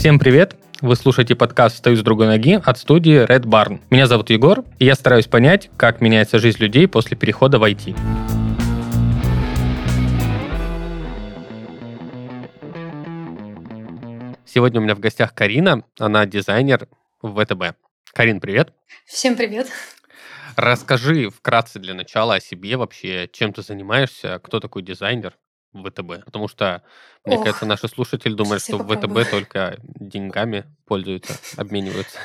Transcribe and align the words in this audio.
Всем 0.00 0.18
привет! 0.18 0.56
Вы 0.80 0.96
слушаете 0.96 1.34
подкаст 1.34 1.76
«Стою 1.76 1.94
с 1.94 2.00
другой 2.00 2.26
ноги» 2.26 2.58
от 2.64 2.78
студии 2.78 3.22
Red 3.22 3.42
Barn. 3.42 3.82
Меня 3.90 4.06
зовут 4.06 4.30
Егор, 4.30 4.64
и 4.78 4.86
я 4.86 4.94
стараюсь 4.94 5.26
понять, 5.26 5.70
как 5.76 6.00
меняется 6.00 6.38
жизнь 6.38 6.56
людей 6.62 6.88
после 6.88 7.18
перехода 7.18 7.58
в 7.58 7.64
IT. 7.64 7.94
Сегодня 14.46 14.80
у 14.80 14.84
меня 14.84 14.94
в 14.94 15.00
гостях 15.00 15.34
Карина, 15.34 15.84
она 15.98 16.24
дизайнер 16.24 16.88
в 17.20 17.38
ВТБ. 17.38 17.76
Карин, 18.14 18.40
привет. 18.40 18.72
Всем 19.04 19.36
привет. 19.36 19.68
Расскажи 20.56 21.28
вкратце 21.28 21.78
для 21.78 21.92
начала 21.92 22.36
о 22.36 22.40
себе 22.40 22.78
вообще, 22.78 23.28
чем 23.30 23.52
ты 23.52 23.60
занимаешься, 23.60 24.40
кто 24.42 24.60
такой 24.60 24.80
дизайнер 24.80 25.34
ВТБ. 25.72 26.24
Потому 26.24 26.48
что, 26.48 26.82
мне 27.24 27.36
Ох, 27.36 27.44
кажется, 27.44 27.66
наши 27.66 27.88
слушатели 27.88 28.34
думают, 28.34 28.62
что 28.62 28.78
попробую. 28.78 29.24
ВТБ 29.24 29.30
только 29.30 29.76
деньгами 29.82 30.64
пользуются, 30.86 31.34
обмениваются. 31.56 32.18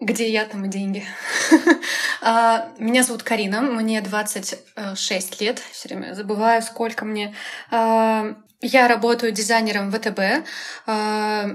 Где 0.00 0.30
я, 0.30 0.44
там 0.44 0.64
и 0.64 0.68
деньги. 0.68 1.04
А, 2.24 2.72
Меня 2.78 3.02
зовут 3.02 3.24
Карина, 3.24 3.62
мне 3.62 4.00
26 4.00 5.40
лет, 5.40 5.58
все 5.72 5.88
время 5.88 6.14
забываю, 6.14 6.62
сколько 6.62 7.04
мне. 7.04 7.34
А, 7.70 8.36
Я 8.60 8.86
работаю 8.86 9.32
дизайнером 9.32 9.90
ВТБ. 9.90 10.46
А, 10.86 11.46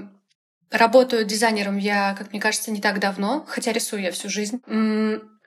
Работаю 0.70 1.24
дизайнером 1.24 1.78
я, 1.78 2.14
как 2.18 2.32
мне 2.32 2.40
кажется, 2.40 2.70
не 2.70 2.82
так 2.82 3.00
давно, 3.00 3.46
хотя 3.48 3.72
рисую 3.72 4.02
я 4.02 4.12
всю 4.12 4.28
жизнь. 4.28 4.60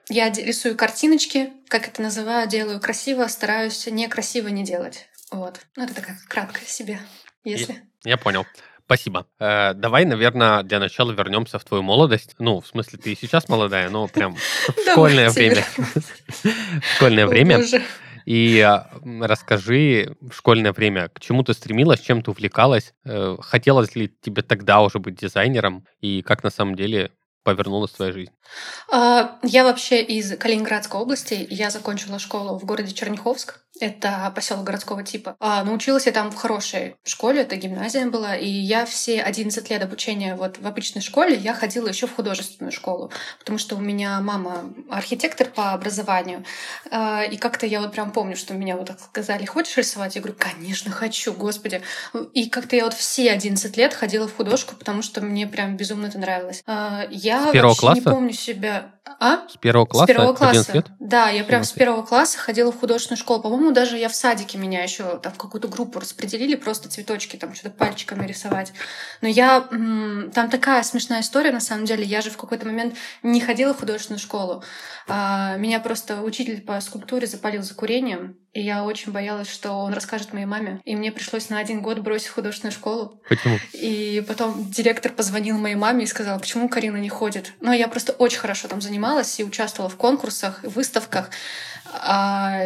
Я 0.08 0.30
рисую 0.30 0.76
картиночки, 0.76 1.52
как 1.68 1.86
это 1.86 2.02
называю, 2.02 2.48
делаю 2.48 2.80
красиво, 2.80 3.28
стараюсь 3.28 3.86
некрасиво 3.86 4.48
не 4.48 4.64
делать. 4.64 5.06
Вот. 5.32 5.60
Ну, 5.76 5.84
это 5.84 5.94
такая 5.94 6.16
краткая 6.28 6.66
себе, 6.66 7.00
если... 7.44 7.82
Я 8.04 8.16
понял. 8.16 8.44
Спасибо. 8.84 9.26
Э, 9.38 9.72
давай, 9.74 10.04
наверное, 10.04 10.62
для 10.62 10.78
начала 10.78 11.12
вернемся 11.12 11.58
в 11.58 11.64
твою 11.64 11.82
молодость. 11.82 12.34
Ну, 12.38 12.60
в 12.60 12.66
смысле, 12.66 12.98
ты 12.98 13.12
и 13.12 13.16
сейчас 13.16 13.48
молодая, 13.48 13.88
но 13.88 14.06
прям 14.08 14.34
в 14.34 14.90
школьное 14.90 15.30
время. 15.30 15.64
В 15.76 16.94
школьное 16.96 17.26
время. 17.26 17.62
И 18.26 18.68
расскажи 19.04 20.16
в 20.20 20.32
школьное 20.32 20.72
время, 20.72 21.08
к 21.08 21.20
чему 21.20 21.42
ты 21.42 21.54
стремилась, 21.54 22.00
чем 22.00 22.22
ты 22.22 22.30
увлекалась, 22.30 22.92
Э, 23.04 23.36
хотелось 23.40 23.96
ли 23.96 24.12
тебе 24.20 24.42
тогда 24.42 24.80
уже 24.80 24.98
быть 24.98 25.16
дизайнером, 25.16 25.86
и 26.00 26.22
как 26.22 26.44
на 26.44 26.50
самом 26.50 26.76
деле 26.76 27.10
повернулась 27.42 27.90
твоя 27.90 28.12
жизнь? 28.12 28.30
А, 28.90 29.38
Я 29.42 29.64
вообще 29.64 30.02
из 30.02 30.36
Калининградской 30.36 31.00
области. 31.00 31.46
Я 31.50 31.70
закончила 31.70 32.18
школу 32.18 32.58
в 32.58 32.64
городе 32.64 32.94
Черняховск. 32.94 33.61
Это 33.82 34.32
поселок 34.32 34.62
городского 34.62 35.02
типа. 35.02 35.34
А, 35.40 35.64
Научилась 35.64 36.06
я 36.06 36.12
там 36.12 36.30
в 36.30 36.36
хорошей 36.36 36.94
школе, 37.02 37.42
это 37.42 37.56
гимназия 37.56 38.06
была. 38.06 38.36
И 38.36 38.46
я 38.48 38.86
все 38.86 39.20
11 39.20 39.68
лет 39.70 39.82
обучения 39.82 40.36
вот 40.36 40.58
в 40.58 40.66
обычной 40.68 41.02
школе, 41.02 41.34
я 41.34 41.52
ходила 41.52 41.88
еще 41.88 42.06
в 42.06 42.14
художественную 42.14 42.70
школу. 42.70 43.10
Потому 43.40 43.58
что 43.58 43.74
у 43.74 43.80
меня 43.80 44.20
мама 44.20 44.72
архитектор 44.88 45.48
по 45.48 45.72
образованию. 45.72 46.44
А, 46.92 47.24
И 47.24 47.36
как-то 47.36 47.66
я 47.66 47.80
вот 47.80 47.90
прям 47.90 48.12
помню, 48.12 48.36
что 48.36 48.54
меня 48.54 48.76
вот 48.76 48.86
так 48.86 49.00
сказали, 49.00 49.44
хочешь 49.46 49.76
рисовать? 49.76 50.14
Я 50.14 50.20
говорю, 50.20 50.38
конечно, 50.38 50.92
хочу, 50.92 51.32
господи. 51.32 51.82
И 52.34 52.48
как-то 52.48 52.76
я 52.76 52.84
вот 52.84 52.94
все 52.94 53.32
11 53.32 53.76
лет 53.76 53.94
ходила 53.94 54.28
в 54.28 54.36
художку, 54.36 54.76
потому 54.76 55.02
что 55.02 55.20
мне 55.22 55.48
прям 55.48 55.76
безумно 55.76 56.06
это 56.06 56.18
нравилось. 56.20 56.62
А, 56.68 57.04
Я 57.10 57.48
С 57.48 57.50
первого 57.50 57.70
вообще 57.70 57.86
не 57.94 58.00
класса? 58.00 58.10
помню 58.16 58.32
себя. 58.32 58.92
А? 59.18 59.48
С 59.48 59.56
первого 59.56 59.86
класса? 59.86 60.12
С 60.12 60.16
первого 60.16 60.36
11 60.36 60.70
класса. 60.70 60.96
Да, 61.00 61.28
я 61.30 61.42
прям 61.42 61.64
с 61.64 61.72
первого 61.72 62.02
класса 62.06 62.38
ходила 62.38 62.70
в 62.70 62.78
художественную 62.78 63.18
школу. 63.18 63.42
По-моему, 63.42 63.71
даже 63.72 63.98
я 63.98 64.08
в 64.08 64.14
садике 64.14 64.58
меня 64.58 64.82
еще 64.82 65.18
там 65.18 65.32
в 65.32 65.38
какую-то 65.38 65.68
группу 65.68 66.00
распределили, 66.00 66.54
просто 66.54 66.88
цветочки 66.88 67.36
там 67.36 67.54
что-то 67.54 67.74
пальчиками 67.76 68.26
рисовать. 68.26 68.72
Но 69.20 69.28
я... 69.28 69.60
Там 70.34 70.50
такая 70.50 70.82
смешная 70.82 71.20
история, 71.20 71.52
на 71.52 71.60
самом 71.60 71.84
деле. 71.84 72.04
Я 72.04 72.20
же 72.20 72.30
в 72.30 72.36
какой-то 72.36 72.66
момент 72.66 72.94
не 73.22 73.40
ходила 73.40 73.74
в 73.74 73.80
художественную 73.80 74.20
школу. 74.20 74.62
А, 75.08 75.56
Меня 75.56 75.80
просто 75.80 76.22
учитель 76.22 76.60
по 76.60 76.80
скульптуре 76.80 77.26
запалил 77.26 77.62
за 77.62 77.74
курением. 77.74 78.41
И 78.52 78.60
я 78.60 78.84
очень 78.84 79.12
боялась, 79.12 79.50
что 79.50 79.72
он 79.72 79.94
расскажет 79.94 80.34
моей 80.34 80.44
маме. 80.44 80.80
И 80.84 80.94
мне 80.94 81.10
пришлось 81.10 81.48
на 81.48 81.58
один 81.58 81.80
год 81.80 82.00
бросить 82.00 82.28
художественную 82.28 82.72
школу. 82.72 83.18
Почему? 83.28 83.58
И 83.72 84.22
потом 84.28 84.70
директор 84.70 85.10
позвонил 85.10 85.56
моей 85.56 85.74
маме 85.74 86.04
и 86.04 86.06
сказал, 86.06 86.38
почему 86.38 86.68
Карина 86.68 86.98
не 86.98 87.08
ходит. 87.08 87.52
Но 87.60 87.72
я 87.72 87.88
просто 87.88 88.12
очень 88.12 88.38
хорошо 88.38 88.68
там 88.68 88.82
занималась 88.82 89.40
и 89.40 89.44
участвовала 89.44 89.88
в 89.88 89.96
конкурсах, 89.96 90.62
выставках. 90.64 91.30
А, 91.94 92.60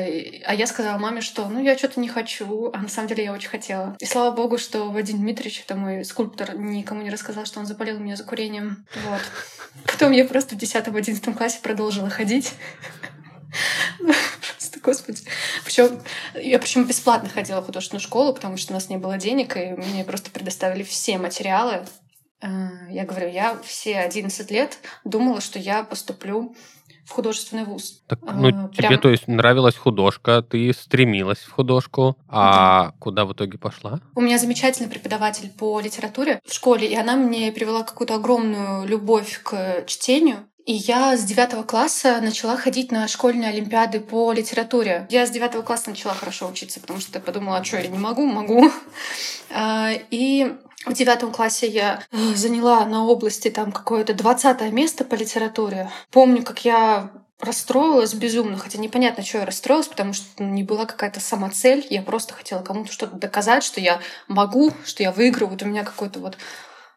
а 0.45 0.55
я 0.55 0.67
сказала 0.67 0.99
маме, 0.99 1.21
что 1.21 1.49
ну 1.49 1.63
я 1.63 1.77
что-то 1.79 2.01
не 2.01 2.09
хочу, 2.09 2.71
а 2.73 2.79
на 2.79 2.89
самом 2.89 3.09
деле 3.09 3.25
я 3.25 3.33
очень 3.33 3.49
хотела. 3.49 3.97
И 4.01 4.07
слава 4.07 4.35
богу, 4.35 4.59
что 4.59 4.91
Вадим 4.91 5.19
Дмитриевич, 5.19 5.63
это 5.67 5.77
мой 5.77 6.05
скульптор, 6.05 6.57
никому 6.57 7.03
не 7.03 7.11
рассказал, 7.11 7.45
что 7.45 7.61
он 7.61 7.67
запалил 7.67 7.99
меня 7.99 8.17
за 8.17 8.25
курением. 8.25 8.87
Вот. 9.09 9.21
Потом 9.85 10.13
я 10.13 10.25
просто 10.25 10.57
в 10.57 10.59
10-11 10.59 11.35
классе 11.35 11.59
продолжила 11.63 12.11
ходить. 12.11 12.55
Просто, 14.83 15.05
господи. 15.13 15.21
Причем 15.65 16.01
я 16.35 16.59
причем 16.59 16.85
бесплатно 16.85 17.29
ходила 17.29 17.61
в 17.61 17.67
художественную 17.67 18.03
школу, 18.03 18.33
потому 18.33 18.57
что 18.57 18.73
у 18.73 18.75
нас 18.75 18.89
не 18.89 18.97
было 18.99 19.17
денег, 19.19 19.57
и 19.57 19.69
мне 19.77 20.05
просто 20.05 20.31
предоставили 20.31 20.83
все 20.83 21.19
материалы. 21.19 21.85
Э, 22.43 22.49
Я 22.91 23.05
говорю, 23.05 23.29
я 23.29 23.57
все 23.65 23.99
11 24.01 24.51
лет 24.51 24.79
думала, 25.05 25.41
что 25.41 25.59
я 25.59 25.83
поступлю 25.83 26.55
в 27.05 27.11
художественный 27.13 27.65
вуз. 27.65 28.03
Так, 28.09 28.19
А, 28.27 28.33
ну, 28.33 28.69
тебе, 28.71 28.89
прям- 28.89 29.01
то 29.01 29.09
есть, 29.11 29.29
нравилась 29.29 29.77
художка, 29.77 30.43
ты 30.43 30.73
стремилась 30.73 31.39
в 31.39 31.53
художку, 31.53 32.17
а 32.29 32.91
куда 32.99 33.25
в 33.25 33.33
итоге 33.33 33.59
пошла? 33.59 34.01
У 34.17 34.21
меня 34.21 34.39
замечательный 34.39 34.89
преподаватель 34.89 35.51
по 35.51 35.79
литературе 35.81 36.41
в 36.45 36.53
школе, 36.53 36.89
и 36.89 36.97
она 36.97 37.15
мне 37.15 37.53
привела 37.53 37.85
какую-то 37.85 38.17
огромную 38.17 38.89
любовь 38.89 39.41
к 39.45 39.85
чтению. 39.87 40.49
И 40.67 40.73
я 40.73 41.17
с 41.17 41.23
девятого 41.23 41.63
класса 41.63 42.21
начала 42.21 42.57
ходить 42.57 42.91
на 42.91 43.07
школьные 43.07 43.51
олимпиады 43.51 44.01
по 44.01 44.33
литературе. 44.33 45.07
Я 45.11 45.25
с 45.25 45.31
девятого 45.31 45.63
класса 45.63 45.91
начала 45.91 46.13
хорошо 46.13 46.49
учиться, 46.49 46.81
потому 46.81 46.99
что 46.99 47.19
я 47.19 47.25
подумала, 47.25 47.59
а 47.59 47.65
что 47.65 47.79
я 47.79 47.87
не 47.87 47.99
могу, 47.99 48.27
могу. 48.27 48.71
А, 49.49 49.93
И 50.11 50.53
в 50.85 50.93
девятом 50.93 51.31
классе 51.31 51.69
я 51.69 52.03
э, 52.11 52.35
заняла 52.35 52.85
на 52.85 53.07
области 53.07 53.49
там 53.49 53.71
какое-то 53.71 54.13
двадцатое 54.13 54.73
место 54.73 55.05
по 55.05 55.15
литературе. 55.15 55.89
Помню, 56.11 56.43
как 56.43 56.65
я 56.65 57.13
расстроилась 57.39 58.15
безумно, 58.15 58.59
хотя 58.59 58.79
непонятно, 58.79 59.23
что 59.23 59.39
я 59.39 59.47
расстроилась, 59.47 59.87
потому 59.87 60.15
что 60.15 60.43
не 60.43 60.65
была 60.65 60.85
какая-то 60.85 61.21
самоцель, 61.21 61.87
я 61.91 62.03
просто 62.03 62.35
хотела 62.35 62.63
кому-то 62.63 62.91
что-то 62.91 63.17
доказать, 63.17 63.63
что 63.63 63.81
я 63.81 64.01
могу, 64.27 64.73
что 64.85 65.05
я 65.05 65.13
выиграю, 65.13 65.49
вот 65.49 65.63
у 65.63 65.67
меня 65.67 65.85
какой-то 65.85 66.19
вот 66.19 66.37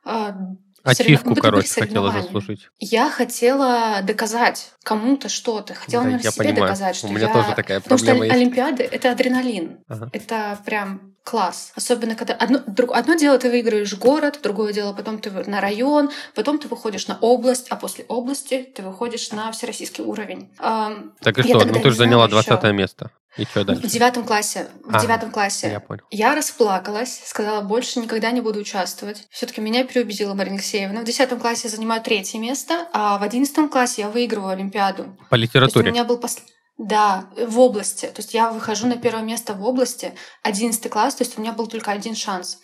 а, 0.03 0.35
Ачивку, 0.83 1.29
были 1.31 1.39
короче, 1.39 1.81
хотела 1.81 2.11
заслужить. 2.11 2.67
Я 2.79 3.09
хотела 3.09 4.01
доказать 4.03 4.71
кому-то 4.83 5.29
что-то, 5.29 5.73
хотела, 5.73 6.03
Да, 6.03 6.09
наверное, 6.09 6.31
себе 6.31 6.43
понимаю. 6.45 6.61
доказать, 6.73 6.95
что 6.95 7.07
У 7.07 7.11
меня 7.11 7.27
я... 7.27 7.33
тоже 7.33 7.53
такая 7.55 7.79
Потому 7.81 7.99
что 7.99 8.13
есть. 8.13 8.35
Олимпиады— 8.35 8.83
это 8.91 9.11
адреналин. 9.11 9.79
Ага. 9.87 10.09
Это 10.13 10.57
прям 10.65 11.13
класс. 11.23 11.73
Особенно, 11.75 12.15
когда 12.15 12.33
одно, 12.33 12.59
друг- 12.65 12.95
одно 12.95 13.13
дело 13.13 13.37
ты 13.37 13.51
выиграешь 13.51 13.93
город, 13.95 14.39
другое 14.41 14.73
дело 14.73 14.93
потом 14.93 15.19
ты 15.19 15.29
на 15.29 15.61
район, 15.61 16.09
потом 16.33 16.57
ты 16.57 16.67
выходишь 16.67 17.07
на 17.07 17.17
область, 17.19 17.67
а 17.69 17.75
после 17.75 18.05
области 18.05 18.63
ты 18.75 18.81
выходишь 18.81 19.31
на 19.31 19.51
всероссийский 19.51 20.03
уровень. 20.03 20.49
Так 20.57 21.37
и 21.37 21.41
я 21.47 21.59
что? 21.59 21.65
Ну, 21.65 21.73
ты 21.81 21.89
же 21.91 21.95
заняла 21.95 22.27
знала 22.27 22.39
ещё. 22.41 22.51
20 22.57 22.73
место. 22.73 23.11
И 23.39 23.45
что 23.45 23.61
В 23.61 23.65
дальше? 23.65 23.87
девятом 23.87 24.25
классе. 24.25 24.67
В 24.83 24.95
А, 24.95 24.99
девятом 25.01 25.31
классе. 25.31 25.69
Я 25.71 25.79
понял. 25.79 26.03
Я 26.11 26.35
расплакалась, 26.35 27.21
сказала, 27.25 27.61
больше 27.61 27.99
никогда 27.99 28.31
не 28.31 28.41
буду 28.41 28.59
участвовать. 28.59 29.27
Все-таки 29.31 29.61
меня 29.61 29.83
переубедила 29.85 30.33
Марина 30.33 30.55
Алексеевна. 30.57 31.01
В 31.01 31.05
десятом 31.05 31.39
классе 31.39 31.61
я 31.65 31.69
занимаю 31.69 32.01
третье 32.01 32.37
место, 32.39 32.87
а 32.93 33.17
в 33.17 33.23
одиннадцатом 33.23 33.69
классе 33.69 34.01
я 34.01 34.09
выигрываю 34.09 34.51
Олимпиаду. 34.51 35.17
По 35.29 35.35
есть 35.35 35.55
у 35.55 35.59
литературе. 35.59 35.91
меня 35.91 36.03
был 36.03 36.17
пос- 36.19 36.39
Да, 36.79 37.27
в 37.35 37.59
области. 37.59 38.05
То 38.05 38.21
есть 38.21 38.33
я 38.33 38.51
выхожу 38.51 38.87
на 38.87 38.95
первое 38.95 39.21
место 39.21 39.53
в 39.53 39.65
области, 39.65 40.13
11 40.43 40.89
класс, 40.89 41.13
то 41.13 41.25
есть 41.25 41.37
у 41.37 41.41
меня 41.41 41.51
был 41.51 41.67
только 41.67 41.91
один 41.91 42.15
шанс. 42.15 42.61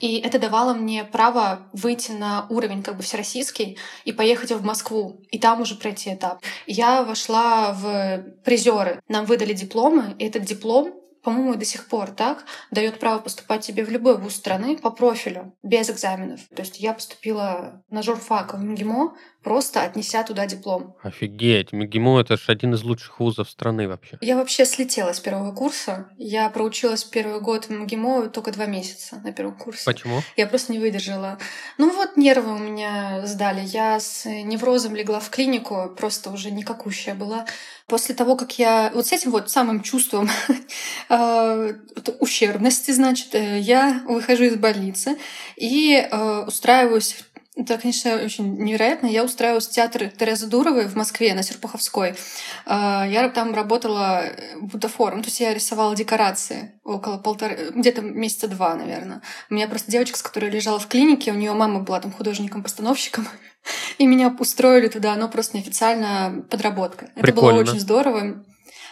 И 0.00 0.18
это 0.20 0.38
давало 0.38 0.72
мне 0.72 1.04
право 1.04 1.68
выйти 1.74 2.12
на 2.12 2.46
уровень 2.48 2.82
как 2.82 2.96
бы 2.96 3.02
всероссийский 3.02 3.76
и 4.06 4.12
поехать 4.12 4.52
в 4.52 4.64
Москву, 4.64 5.20
и 5.30 5.38
там 5.38 5.60
уже 5.60 5.74
пройти 5.74 6.14
этап. 6.14 6.42
Я 6.66 7.02
вошла 7.02 7.74
в 7.74 8.24
призеры. 8.42 9.02
Нам 9.06 9.26
выдали 9.26 9.52
дипломы, 9.52 10.16
и 10.18 10.24
этот 10.24 10.44
диплом 10.44 10.94
по-моему, 11.22 11.56
до 11.56 11.64
сих 11.66 11.88
пор 11.88 12.10
так, 12.12 12.44
дает 12.70 12.98
право 13.00 13.18
поступать 13.18 13.60
тебе 13.60 13.84
в 13.84 13.90
любой 13.90 14.16
вуз 14.16 14.34
страны 14.34 14.78
по 14.78 14.90
профилю, 14.90 15.54
без 15.62 15.90
экзаменов. 15.90 16.40
То 16.54 16.62
есть 16.62 16.80
я 16.80 16.94
поступила 16.94 17.82
на 17.90 18.02
журфак 18.02 18.54
в 18.54 18.58
МГИМО 18.58 19.14
просто 19.48 19.80
отнеся 19.80 20.22
туда 20.24 20.44
диплом. 20.44 20.94
Офигеть, 21.02 21.72
МГИМО 21.72 22.20
это 22.20 22.36
же 22.36 22.42
один 22.48 22.74
из 22.74 22.82
лучших 22.82 23.18
вузов 23.18 23.48
страны 23.48 23.88
вообще. 23.88 24.18
Я 24.20 24.36
вообще 24.36 24.66
слетела 24.66 25.14
с 25.14 25.20
первого 25.20 25.52
курса. 25.52 26.10
Я 26.18 26.50
проучилась 26.50 27.02
первый 27.02 27.40
год 27.40 27.64
в 27.64 27.70
МГИМО 27.70 28.28
только 28.28 28.52
два 28.52 28.66
месяца 28.66 29.18
на 29.24 29.32
первом 29.32 29.56
курсе. 29.56 29.86
Почему? 29.86 30.20
Я 30.36 30.46
просто 30.46 30.72
не 30.72 30.78
выдержала. 30.78 31.38
Ну 31.78 31.90
вот 31.90 32.18
нервы 32.18 32.56
у 32.56 32.58
меня 32.58 33.22
сдали. 33.24 33.62
Я 33.64 33.98
с 34.00 34.26
неврозом 34.26 34.94
легла 34.94 35.18
в 35.18 35.30
клинику, 35.30 35.94
просто 35.96 36.28
уже 36.28 36.50
никакущая 36.50 37.14
была. 37.14 37.46
После 37.86 38.14
того, 38.14 38.36
как 38.36 38.58
я 38.58 38.90
вот 38.92 39.06
с 39.06 39.12
этим 39.12 39.30
вот 39.30 39.50
самым 39.50 39.82
чувством 39.82 40.28
э, 41.08 41.72
ущербности, 42.20 42.90
значит, 42.90 43.34
э, 43.34 43.60
я 43.60 44.02
выхожу 44.06 44.44
из 44.44 44.56
больницы 44.56 45.16
и 45.56 45.94
э, 45.94 46.44
устраиваюсь 46.46 47.24
это, 47.58 47.76
конечно, 47.76 48.14
очень 48.14 48.56
невероятно. 48.56 49.08
Я 49.08 49.24
устраивалась 49.24 49.66
в 49.66 49.70
театр 49.70 50.08
Терезы 50.10 50.46
Дуровой 50.46 50.86
в 50.86 50.94
Москве 50.94 51.34
на 51.34 51.42
Серпуховской. 51.42 52.14
Я 52.66 53.32
там 53.34 53.52
работала 53.52 54.22
бутафором, 54.60 55.22
то 55.22 55.26
есть 55.26 55.40
я 55.40 55.52
рисовала 55.52 55.96
декорации 55.96 56.78
около 56.84 57.18
полтора, 57.18 57.56
где-то 57.74 58.00
месяца 58.02 58.46
два, 58.46 58.76
наверное. 58.76 59.22
У 59.50 59.54
меня 59.54 59.66
просто 59.66 59.90
девочка, 59.90 60.16
с 60.16 60.22
которой 60.22 60.50
лежала 60.50 60.78
в 60.78 60.86
клинике, 60.86 61.32
у 61.32 61.34
нее 61.34 61.52
мама 61.52 61.80
была 61.80 61.98
там 61.98 62.12
художником-постановщиком, 62.12 63.26
и 63.98 64.06
меня 64.06 64.34
устроили 64.38 64.86
туда, 64.86 65.16
но 65.16 65.28
просто 65.28 65.56
неофициально 65.56 66.46
подработка. 66.48 67.10
Прикольно. 67.16 67.26
Это 67.26 67.64
было 67.64 67.72
очень 67.72 67.80
здорово. 67.80 68.44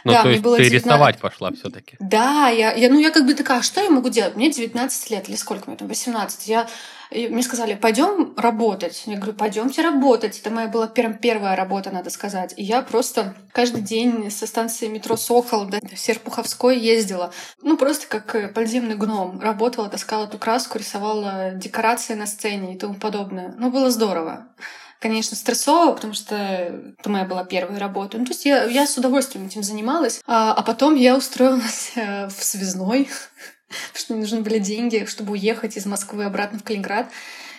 Ну, 0.07 0.13
да, 0.13 0.23
то 0.23 0.29
есть 0.29 0.43
было 0.43 0.57
ты 0.57 0.63
19 0.63 0.87
рисовать 0.87 1.19
пошла 1.19 1.51
все-таки. 1.51 1.97
Да, 1.99 2.49
я, 2.49 2.73
я, 2.75 2.89
ну 2.89 3.01
я 3.01 3.11
как 3.11 3.27
бы 3.27 3.35
такая, 3.35 3.59
«А 3.59 3.63
что 3.63 3.83
я 3.83 3.91
могу 3.91 4.09
делать? 4.09 4.37
Мне 4.37 4.53
19 4.53 5.11
лет 5.11 5.29
или 5.29 5.35
сколько 5.35 5.69
мне 5.69 5.77
там, 5.77 5.89
18. 5.89 6.47
Я, 6.47 6.69
мне 7.11 7.43
сказали, 7.43 7.75
пойдем 7.75 8.35
работать. 8.37 9.03
Я 9.07 9.17
говорю, 9.17 9.33
пойдемте 9.33 9.83
работать. 9.83 10.39
Это 10.39 10.51
моя 10.51 10.69
была 10.69 10.87
прям 10.87 11.15
первая 11.15 11.57
работа, 11.57 11.91
надо 11.91 12.11
сказать. 12.11 12.55
И 12.57 12.63
я 12.63 12.83
просто 12.83 13.35
каждый 13.51 13.83
день 13.83 14.31
со 14.31 14.47
станции 14.47 14.87
метро 14.87 15.17
Сокол 15.17 15.65
до 15.65 15.81
Серпуховской 15.97 16.79
ездила. 16.79 17.33
Ну, 17.63 17.77
просто 17.77 18.07
как 18.07 18.33
э, 18.37 18.47
подземный 18.47 18.95
гном. 18.95 19.41
Работала, 19.41 19.89
таскала 19.89 20.27
эту 20.27 20.39
краску, 20.39 20.79
рисовала 20.79 21.51
декорации 21.53 22.15
на 22.15 22.27
сцене 22.27 22.75
и 22.75 22.79
тому 22.79 22.95
подобное. 22.95 23.57
Ну, 23.59 23.73
было 23.73 23.91
здорово 23.91 24.47
конечно, 25.01 25.37
стрессово, 25.37 25.93
потому 25.93 26.15
что 26.15 26.35
это 26.37 27.11
моя 27.11 27.25
была 27.25 27.45
первая 27.45 27.79
работа. 27.79 28.19
Ну, 28.19 28.25
то 28.25 28.33
есть 28.33 28.45
я, 28.45 28.65
я 28.65 28.87
с 28.87 28.97
удовольствием 28.97 29.47
этим 29.47 29.63
занималась. 29.63 30.21
А, 30.27 30.53
а 30.53 30.63
потом 30.63 30.95
я 30.95 31.17
устроилась 31.17 31.93
э, 31.97 32.29
в 32.29 32.43
связной, 32.43 33.09
потому 33.69 33.95
что 33.95 34.13
мне 34.13 34.23
нужны 34.23 34.41
были 34.41 34.59
деньги, 34.59 35.05
чтобы 35.07 35.33
уехать 35.33 35.77
из 35.77 35.87
Москвы 35.87 36.25
обратно 36.25 36.59
в 36.59 36.65
Калининград. 36.65 37.09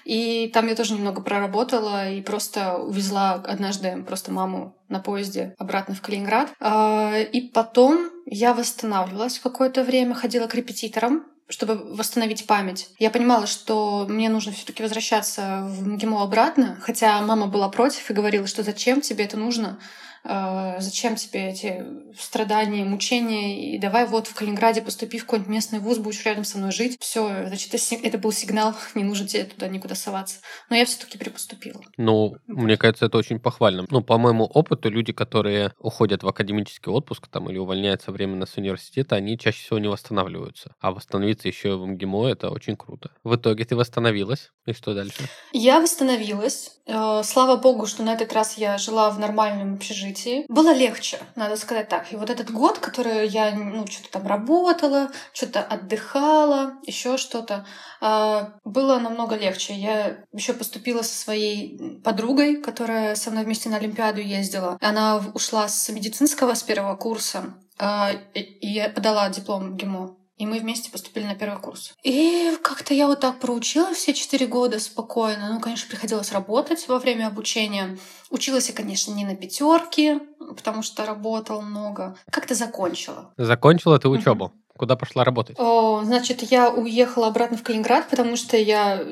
И 0.08 0.50
там 0.54 0.68
я 0.68 0.76
тоже 0.76 0.94
немного 0.94 1.22
проработала 1.22 2.10
и 2.10 2.22
просто 2.22 2.78
увезла 2.78 3.34
однажды 3.34 4.04
просто 4.08 4.32
маму 4.32 4.74
на 4.88 5.02
поезде 5.02 5.54
обратно 5.58 5.96
в 5.96 6.02
Калининград. 6.02 6.50
А, 6.62 7.20
и 7.20 7.42
потом 7.42 8.10
я 8.26 8.54
восстанавливалась 8.54 9.40
какое-то 9.40 9.84
время, 9.84 10.16
ходила 10.16 10.48
к 10.48 10.56
репетиторам, 10.56 11.26
чтобы 11.50 11.76
восстановить 11.96 12.46
память. 12.46 12.90
Я 13.00 13.10
понимала, 13.10 13.48
что 13.48 14.06
мне 14.10 14.30
нужно 14.30 14.52
все-таки 14.52 14.84
возвращаться 14.84 15.62
в 15.64 15.88
МГИМО 15.88 16.22
обратно, 16.22 16.78
хотя 16.82 17.22
мама 17.22 17.48
была 17.48 17.70
против 17.70 18.10
и 18.10 18.14
говорила, 18.14 18.48
что 18.48 18.64
зачем 18.64 19.02
тебе 19.02 19.26
это 19.26 19.38
нужно, 19.38 19.80
зачем 20.24 21.16
тебе 21.16 21.50
эти 21.50 21.86
страдания, 22.18 22.84
мучения, 22.84 23.76
и 23.76 23.78
давай 23.78 24.06
вот 24.06 24.28
в 24.28 24.36
Калининграде 24.36 24.82
поступи 24.82 25.18
в 25.20 25.26
какой-нибудь 25.26 25.52
местный 25.52 25.80
вуз, 25.80 25.98
будешь 25.98 26.26
рядом 26.26 26.44
со 26.44 26.58
мной 26.58 26.72
жить. 26.72 26.98
Все, 27.00 27.48
значит, 27.48 27.74
это 28.04 28.18
был 28.18 28.32
сигнал, 28.32 28.74
не 28.96 29.04
нужно 29.04 29.28
тебе 29.28 29.46
туда 29.46 29.68
никуда 29.68 29.96
соваться. 29.96 30.40
Но 30.70 30.76
я 30.76 30.86
все-таки 30.86 31.18
припоступила. 31.18 31.82
Ну, 31.98 32.36
мне 32.48 32.78
кажется, 32.78 33.06
это 33.06 33.18
очень 33.18 33.40
похвально. 33.40 33.86
Ну, 33.90 34.02
по 34.02 34.18
моему 34.18 34.46
опыту, 34.46 34.90
люди, 34.90 35.14
которые 35.14 35.74
уходят 35.80 36.24
в 36.24 36.28
академический 36.28 36.92
отпуск 36.92 37.28
там 37.28 37.50
или 37.50 37.58
увольняются 37.58 38.12
временно 38.12 38.46
с 38.46 38.58
университета, 38.58 39.16
они 39.16 39.38
чаще 39.38 39.64
всего 39.64 39.80
не 39.80 39.88
восстанавливаются. 39.88 40.76
А 40.80 40.92
восстановиться 40.92 41.48
еще 41.48 41.76
в 41.78 41.86
МГИМО 41.86 42.30
это 42.30 42.50
очень 42.50 42.76
круто. 42.76 43.12
В 43.24 43.36
итоге 43.36 43.66
ты 43.66 43.76
восстановилась. 43.76 44.52
И 44.66 44.74
что 44.74 44.94
дальше? 44.94 45.30
Я 45.54 45.80
восстановилась. 45.80 46.72
Э, 46.86 47.22
слава 47.24 47.58
богу, 47.58 47.86
что 47.86 48.04
на 48.04 48.14
этот 48.14 48.34
раз 48.34 48.58
я 48.58 48.78
жила 48.78 49.10
в 49.10 49.20
нормальном 49.20 49.76
общежитии. 49.76 50.17
Было 50.50 50.74
легче, 50.74 51.20
надо 51.36 51.56
сказать 51.58 51.90
так. 51.90 52.12
И 52.12 52.16
вот 52.16 52.30
этот 52.30 52.52
год, 52.52 52.80
который 52.80 53.28
я, 53.28 53.52
ну, 53.52 53.86
что-то 53.88 54.12
там 54.12 54.28
работала, 54.28 55.12
что-то 55.34 55.62
отдыхала, 55.62 56.74
еще 56.86 57.18
что-то, 57.18 57.66
э, 58.02 58.42
было 58.64 59.00
намного 59.00 59.36
легче. 59.36 59.74
Я 59.74 60.18
еще 60.34 60.54
поступила 60.54 61.02
со 61.02 61.16
своей 61.16 62.00
подругой, 62.04 62.62
которая 62.62 63.16
со 63.16 63.32
мной 63.32 63.44
вместе 63.46 63.70
на 63.70 63.78
Олимпиаду 63.78 64.22
ездила. 64.22 64.78
Она 64.82 65.22
ушла 65.34 65.68
с 65.68 65.90
медицинского 65.90 66.54
с 66.54 66.64
первого 66.64 66.96
курса 66.96 67.54
э, 67.80 68.14
и 68.34 68.92
подала 68.94 69.30
диплом 69.30 69.78
ГИМО. 69.78 70.16
И 70.38 70.46
мы 70.46 70.60
вместе 70.60 70.92
поступили 70.92 71.26
на 71.26 71.36
первый 71.36 71.60
курс. 71.60 71.96
И 72.04 72.56
как-то 72.62 72.94
я 72.94 73.08
вот 73.08 73.20
так 73.20 73.40
проучила 73.40 73.94
все 73.94 74.14
четыре 74.14 74.46
года 74.46 74.80
спокойно. 74.80 75.52
Ну, 75.54 75.60
конечно, 75.60 75.90
приходилось 75.90 76.32
работать 76.32 76.88
во 76.88 77.00
время 77.00 77.28
обучения. 77.28 77.98
Училась 78.30 78.70
я, 78.70 78.76
конечно, 78.76 79.12
не 79.14 79.26
на 79.26 79.36
пятерке, 79.36 80.20
потому 80.40 80.84
что 80.84 81.06
работала 81.06 81.62
много. 81.62 82.16
Как-то 82.32 82.54
закончила. 82.54 83.34
Закончила 83.38 83.98
ты 83.98 84.10
учебу? 84.10 84.46
Угу. 84.46 84.54
Куда 84.78 84.96
пошла 84.96 85.24
работать? 85.24 85.58
О, 85.60 86.04
значит, 86.04 86.44
я 86.44 86.70
уехала 86.70 87.28
обратно 87.28 87.58
в 87.58 87.64
Калининград, 87.64 88.08
потому 88.10 88.36
что 88.36 88.58
я 88.58 89.04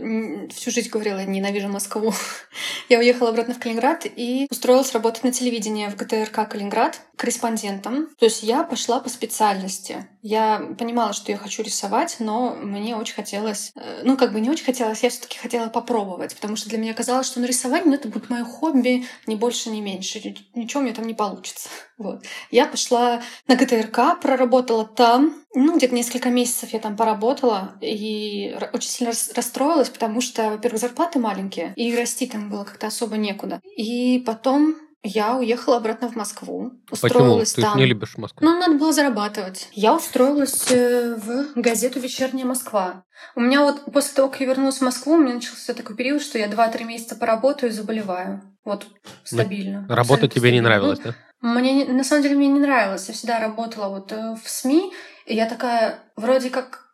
всю 0.53 0.71
жизнь 0.71 0.89
говорила, 0.89 1.23
ненавижу 1.25 1.67
Москву. 1.67 2.13
я 2.89 2.99
уехала 2.99 3.29
обратно 3.29 3.55
в 3.55 3.59
Калининград 3.59 4.05
и 4.05 4.47
устроилась 4.51 4.93
работать 4.93 5.23
на 5.23 5.31
телевидении 5.31 5.87
в 5.87 5.95
ГТРК 5.95 6.47
Калининград 6.47 7.01
корреспондентом. 7.15 8.07
То 8.19 8.25
есть 8.25 8.43
я 8.43 8.63
пошла 8.63 8.99
по 8.99 9.09
специальности. 9.09 10.07
Я 10.21 10.59
понимала, 10.77 11.13
что 11.13 11.31
я 11.31 11.37
хочу 11.37 11.63
рисовать, 11.63 12.17
но 12.19 12.55
мне 12.55 12.95
очень 12.95 13.15
хотелось... 13.15 13.71
Э, 13.75 14.01
ну, 14.03 14.17
как 14.17 14.33
бы 14.33 14.41
не 14.41 14.49
очень 14.49 14.65
хотелось, 14.65 15.03
я 15.03 15.09
все 15.09 15.21
таки 15.21 15.37
хотела 15.37 15.69
попробовать, 15.69 16.35
потому 16.35 16.55
что 16.55 16.69
для 16.69 16.77
меня 16.77 16.93
казалось, 16.93 17.27
что 17.27 17.39
ну, 17.39 17.45
рисование, 17.45 17.85
ну, 17.85 17.93
это 17.93 18.07
будет 18.07 18.29
мое 18.29 18.43
хобби, 18.43 19.05
ни 19.27 19.35
больше, 19.35 19.69
ни 19.69 19.81
меньше. 19.81 20.19
Ничего 20.53 20.81
мне 20.81 20.93
там 20.93 21.07
не 21.07 21.13
получится. 21.13 21.69
Вот. 21.97 22.23
Я 22.51 22.65
пошла 22.65 23.21
на 23.47 23.55
ГТРК, 23.55 24.19
проработала 24.21 24.85
там, 24.85 25.33
ну, 25.53 25.77
где-то 25.77 25.95
несколько 25.95 26.29
месяцев 26.29 26.73
я 26.73 26.79
там 26.79 26.97
поработала 26.97 27.77
и 27.81 28.57
очень 28.73 28.89
сильно 28.89 29.13
расстроилась, 29.35 29.89
потому 29.89 30.19
что, 30.19 30.51
во-первых, 30.51 30.81
зарплаты 30.81 31.19
маленькие, 31.19 31.73
и 31.75 31.95
расти 31.95 32.27
там 32.27 32.49
было 32.49 32.65
как-то 32.65 32.87
особо 32.87 33.15
некуда. 33.17 33.61
И 33.77 34.21
потом 34.25 34.75
я 35.07 35.37
уехала 35.37 35.77
обратно 35.77 36.09
в 36.09 36.15
Москву. 36.15 36.71
Устроилась 36.89 37.53
Почему? 37.53 37.67
Ты 37.67 37.71
там. 37.71 37.77
не 37.77 37.85
любишь 37.85 38.17
Москву? 38.17 38.39
Ну, 38.43 38.59
надо 38.59 38.73
было 38.73 38.91
зарабатывать. 38.91 39.69
Я 39.73 39.95
устроилась 39.95 40.71
э, 40.71 41.15
в 41.15 41.59
газету 41.61 41.99
«Вечерняя 41.99 42.45
Москва». 42.45 43.03
У 43.35 43.39
меня 43.39 43.61
вот 43.61 43.85
после 43.93 44.15
того, 44.15 44.29
как 44.29 44.41
я 44.41 44.47
вернулась 44.47 44.79
в 44.79 44.81
Москву, 44.81 45.13
у 45.13 45.17
меня 45.17 45.35
начался 45.35 45.75
такой 45.75 45.95
период, 45.95 46.23
что 46.23 46.39
я 46.39 46.47
2-3 46.47 46.83
месяца 46.85 47.15
поработаю 47.15 47.71
и 47.71 47.75
заболеваю. 47.75 48.41
Вот, 48.65 48.87
стабильно. 49.23 49.85
Но 49.87 49.95
работа 49.95 50.27
тебе 50.27 50.51
не 50.51 50.59
нравилась, 50.59 50.99
ну, 51.03 51.11
да? 51.11 51.15
Мне, 51.41 51.85
на 51.85 52.03
самом 52.03 52.23
деле, 52.23 52.35
мне 52.35 52.47
не 52.47 52.59
нравилось. 52.59 53.07
Я 53.07 53.13
всегда 53.13 53.39
работала 53.39 53.89
вот 53.89 54.11
э, 54.11 54.35
в 54.35 54.49
СМИ, 54.49 54.91
и 55.27 55.35
я 55.35 55.47
такая, 55.47 55.99
вроде 56.15 56.49
как 56.49 56.87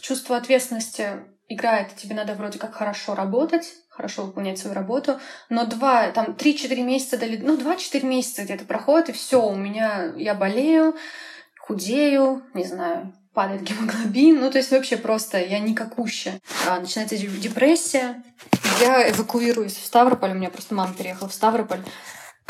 чувство 0.00 0.36
ответственности 0.36 1.08
играет, 1.48 1.94
тебе 1.96 2.14
надо 2.14 2.34
вроде 2.34 2.58
как 2.58 2.74
хорошо 2.74 3.14
работать, 3.14 3.74
хорошо 3.88 4.22
выполнять 4.22 4.58
свою 4.58 4.74
работу, 4.74 5.18
но 5.48 5.66
два, 5.66 6.10
там, 6.10 6.34
три-четыре 6.34 6.82
месяца, 6.82 7.18
дали, 7.18 7.36
ну, 7.36 7.56
два-четыре 7.56 8.06
месяца 8.08 8.44
где-то 8.44 8.64
проходит, 8.64 9.08
и 9.08 9.12
все, 9.12 9.44
у 9.44 9.54
меня, 9.54 10.12
я 10.16 10.34
болею, 10.34 10.94
худею, 11.58 12.42
не 12.54 12.64
знаю, 12.64 13.14
падает 13.32 13.62
гемоглобин, 13.64 14.40
ну, 14.40 14.50
то 14.50 14.58
есть 14.58 14.70
вообще 14.70 14.96
просто 14.96 15.38
я 15.38 15.58
никакущая. 15.58 16.40
А, 16.66 16.80
начинается 16.80 17.16
депрессия, 17.16 18.22
я 18.80 19.10
эвакуируюсь 19.10 19.76
в 19.76 19.84
Ставрополь, 19.84 20.30
у 20.30 20.34
меня 20.34 20.50
просто 20.50 20.74
мама 20.74 20.94
переехала 20.94 21.28
в 21.28 21.34
Ставрополь, 21.34 21.80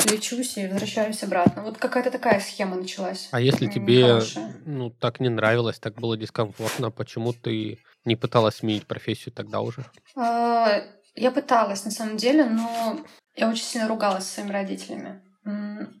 лечусь 0.05 0.57
и 0.57 0.67
возвращаюсь 0.67 1.23
обратно. 1.23 1.63
Вот 1.63 1.77
какая-то 1.77 2.11
такая 2.11 2.39
схема 2.39 2.75
началась. 2.75 3.29
А 3.31 3.39
если 3.39 3.67
тебе 3.67 4.21
ну, 4.65 4.89
так 4.89 5.19
не 5.19 5.29
нравилось, 5.29 5.79
так 5.79 5.95
было 5.95 6.17
дискомфортно, 6.17 6.91
почему 6.91 7.33
ты 7.33 7.79
не 8.05 8.15
пыталась 8.15 8.57
сменить 8.57 8.87
профессию 8.87 9.33
тогда 9.33 9.61
уже? 9.61 9.85
А, 10.15 10.81
я 11.15 11.31
пыталась, 11.31 11.83
на 11.85 11.91
самом 11.91 12.17
деле, 12.17 12.45
но 12.45 12.99
я 13.35 13.49
очень 13.49 13.63
сильно 13.63 13.87
ругалась 13.87 14.25
со 14.25 14.35
своими 14.35 14.51
родителями. 14.51 15.21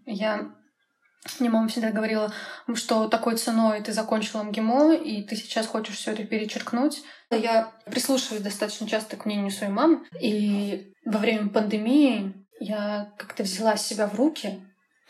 Я 0.05 0.51
мне 1.39 1.49
мама 1.49 1.67
всегда 1.67 1.91
говорила, 1.91 2.31
что 2.75 3.07
такой 3.07 3.37
ценой 3.37 3.81
ты 3.81 3.91
закончила 3.91 4.43
МГИМО, 4.43 4.95
и 4.95 5.23
ты 5.23 5.35
сейчас 5.35 5.67
хочешь 5.67 5.95
все 5.95 6.11
это 6.11 6.23
перечеркнуть. 6.23 7.03
Я 7.29 7.71
прислушиваюсь 7.85 8.43
достаточно 8.43 8.87
часто 8.87 9.17
к 9.17 9.25
мнению 9.25 9.51
своей 9.51 9.73
мамы. 9.73 10.05
И 10.21 10.93
во 11.05 11.19
время 11.19 11.49
пандемии 11.49 12.33
я 12.59 13.11
как-то 13.17 13.43
взяла 13.43 13.77
себя 13.77 14.07
в 14.07 14.15
руки. 14.15 14.59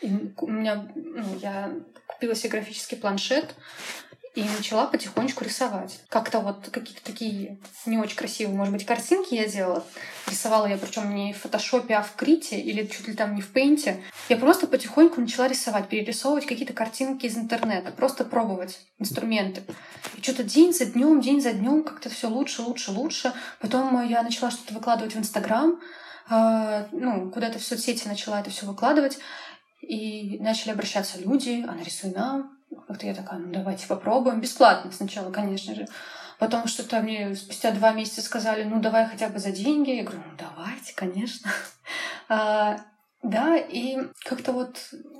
И 0.00 0.08
у 0.36 0.46
меня, 0.46 0.88
ну, 0.94 1.38
я 1.40 1.72
купила 2.06 2.34
себе 2.34 2.50
графический 2.50 2.96
планшет 2.96 3.54
и 4.34 4.44
начала 4.44 4.86
потихонечку 4.86 5.44
рисовать. 5.44 6.00
Как-то 6.08 6.40
вот 6.40 6.68
какие-то 6.70 7.02
такие 7.02 7.58
не 7.86 7.98
очень 7.98 8.16
красивые, 8.16 8.56
может 8.56 8.72
быть, 8.72 8.86
картинки 8.86 9.34
я 9.34 9.48
делала. 9.48 9.84
Рисовала 10.28 10.66
я 10.66 10.76
причем 10.76 11.14
не 11.14 11.32
в 11.32 11.38
фотошопе, 11.38 11.94
а 11.94 12.02
в 12.02 12.14
крите 12.14 12.60
или 12.60 12.86
чуть 12.86 13.08
ли 13.08 13.14
там 13.14 13.34
не 13.34 13.42
в 13.42 13.48
пейнте. 13.48 14.02
Я 14.28 14.36
просто 14.36 14.66
потихоньку 14.66 15.20
начала 15.20 15.48
рисовать, 15.48 15.88
перерисовывать 15.88 16.46
какие-то 16.46 16.72
картинки 16.72 17.26
из 17.26 17.36
интернета, 17.36 17.90
просто 17.90 18.24
пробовать 18.24 18.78
инструменты. 18.98 19.62
И 20.16 20.22
что-то 20.22 20.44
день 20.44 20.72
за 20.72 20.86
днем, 20.86 21.20
день 21.20 21.40
за 21.40 21.52
днем 21.52 21.82
как-то 21.82 22.08
все 22.10 22.28
лучше, 22.28 22.62
лучше, 22.62 22.92
лучше. 22.92 23.32
Потом 23.60 24.06
я 24.06 24.22
начала 24.22 24.50
что-то 24.50 24.74
выкладывать 24.74 25.14
в 25.14 25.18
Инстаграм, 25.18 25.80
э, 26.30 26.86
ну, 26.92 27.30
куда-то 27.30 27.58
в 27.58 27.64
соцсети 27.64 28.06
начала 28.06 28.40
это 28.40 28.50
все 28.50 28.66
выкладывать. 28.66 29.18
И 29.80 30.38
начали 30.40 30.72
обращаться 30.72 31.18
люди, 31.18 31.64
а 31.66 31.72
нарисуй 31.72 32.10
нам, 32.10 32.57
как-то 32.86 33.06
я 33.06 33.14
такая, 33.14 33.38
ну 33.38 33.52
давайте 33.52 33.86
попробуем. 33.86 34.40
Бесплатно 34.40 34.90
сначала, 34.92 35.30
конечно 35.30 35.74
же. 35.74 35.86
Потом 36.38 36.68
что-то 36.68 37.00
мне 37.00 37.34
спустя 37.34 37.72
два 37.72 37.92
месяца 37.92 38.22
сказали, 38.22 38.62
ну 38.62 38.80
давай 38.80 39.06
хотя 39.06 39.28
бы 39.28 39.38
за 39.38 39.50
деньги. 39.50 39.90
Я 39.90 40.04
говорю, 40.04 40.22
ну 40.26 40.36
давайте, 40.36 40.94
конечно. 40.94 41.50
А, 42.30 42.80
да, 43.22 43.56
и 43.56 43.96
как-то 44.22 44.52
вот 44.52 44.76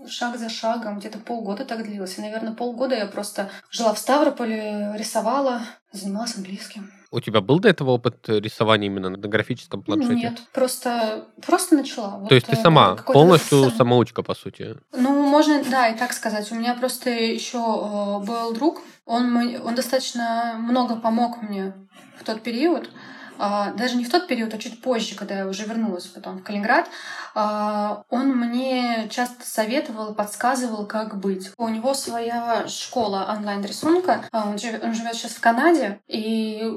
шаг 0.07 0.37
за 0.37 0.51
шагом, 0.51 0.99
где-то 0.99 1.19
полгода 1.19 1.65
так 1.65 1.85
длилось. 1.85 2.19
И, 2.19 2.21
наверное, 2.21 2.53
полгода 2.53 2.95
я 2.95 3.07
просто 3.07 3.51
жила 3.71 3.95
в 3.95 3.99
Ставрополе, 3.99 4.93
рисовала, 4.95 5.63
занималась 5.91 6.37
английским. 6.37 6.93
У 7.11 7.21
тебя 7.21 7.41
был 7.41 7.59
до 7.59 7.69
этого 7.69 7.91
опыт 7.93 8.29
рисования 8.29 8.87
именно 8.87 9.11
на 9.11 9.29
графическом 9.29 9.83
планшете? 9.83 10.15
Нет, 10.15 10.43
просто, 10.53 11.27
просто 11.45 11.77
начала. 11.77 12.27
То 12.29 12.35
есть 12.35 12.47
ты 12.47 12.57
э, 12.57 12.63
сама, 12.63 12.97
полностью 12.97 13.65
сам... 13.65 13.77
самоучка, 13.77 14.23
по 14.23 14.35
сути? 14.35 14.77
Ну, 14.93 15.27
можно, 15.27 15.63
да, 15.71 15.89
и 15.89 15.97
так 15.97 16.13
сказать. 16.13 16.51
У 16.53 16.55
меня 16.55 16.75
просто 16.75 17.11
еще 17.11 17.59
э, 17.59 18.27
был 18.27 18.53
друг, 18.53 18.83
он, 19.07 19.35
он 19.37 19.75
достаточно 19.75 20.57
много 20.59 20.97
помог 20.97 21.41
мне 21.43 21.73
в 22.21 22.25
тот 22.25 22.43
период. 22.43 22.91
А, 23.39 23.73
даже 23.73 23.97
не 23.97 24.05
в 24.05 24.11
тот 24.11 24.27
период, 24.27 24.53
а 24.53 24.59
чуть 24.59 24.83
позже, 24.83 25.15
когда 25.15 25.39
я 25.39 25.47
уже 25.47 25.65
вернулась 25.65 26.07
потом 26.07 26.39
в 26.39 26.43
Калининград, 26.43 26.89
а, 27.35 28.03
он 28.11 28.37
мне 28.37 29.09
часто 29.11 29.47
советовал, 29.47 30.15
подсказывал, 30.15 30.87
как 30.87 31.21
быть. 31.21 31.53
У 31.57 31.69
него 31.69 31.95
своя 31.95 32.67
школа 32.67 33.33
онлайн-рисунка, 33.37 34.25
а, 34.33 34.49
он 34.49 34.59
живет 34.59 34.83
сейчас 35.15 35.33
в 35.33 35.41
Канаде, 35.41 36.01
и 36.09 36.69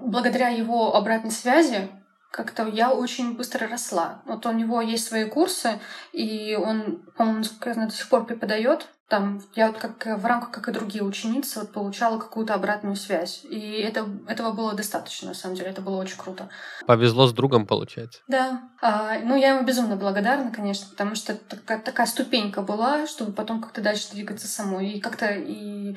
благодаря 0.00 0.48
его 0.48 0.94
обратной 0.94 1.30
связи 1.30 1.88
как-то 2.30 2.66
я 2.66 2.92
очень 2.92 3.36
быстро 3.36 3.66
росла. 3.66 4.22
Вот 4.24 4.46
у 4.46 4.52
него 4.52 4.80
есть 4.80 5.08
свои 5.08 5.24
курсы, 5.24 5.80
и 6.12 6.54
он, 6.56 7.02
по-моему, 7.16 7.40
насколько 7.40 7.70
я 7.70 7.74
знаю, 7.74 7.88
до 7.90 7.94
сих 7.94 8.08
пор 8.08 8.24
преподает. 8.24 8.88
Там 9.10 9.42
я 9.56 9.66
вот 9.66 9.78
как 9.78 10.06
в 10.20 10.24
рамках, 10.24 10.52
как 10.52 10.68
и 10.68 10.72
другие 10.72 11.02
ученицы, 11.02 11.58
вот 11.58 11.72
получала 11.72 12.16
какую-то 12.16 12.54
обратную 12.54 12.94
связь. 12.94 13.40
И 13.42 13.80
это, 13.80 14.06
этого 14.28 14.52
было 14.52 14.72
достаточно, 14.72 15.28
на 15.30 15.34
самом 15.34 15.56
деле. 15.56 15.70
Это 15.70 15.82
было 15.82 15.96
очень 15.96 16.16
круто. 16.16 16.48
Повезло 16.86 17.26
с 17.26 17.32
другом, 17.32 17.66
получается. 17.66 18.20
Да. 18.28 18.62
А, 18.80 19.18
ну, 19.18 19.36
я 19.36 19.56
ему 19.56 19.64
безумно 19.64 19.96
благодарна, 19.96 20.52
конечно, 20.52 20.86
потому 20.88 21.16
что 21.16 21.34
такая, 21.34 21.80
такая 21.80 22.06
ступенька 22.06 22.62
была, 22.62 23.08
чтобы 23.08 23.32
потом 23.32 23.60
как-то 23.60 23.80
дальше 23.80 24.12
двигаться 24.12 24.46
самой. 24.46 24.90
И 24.92 25.00
как-то 25.00 25.26
и 25.26 25.96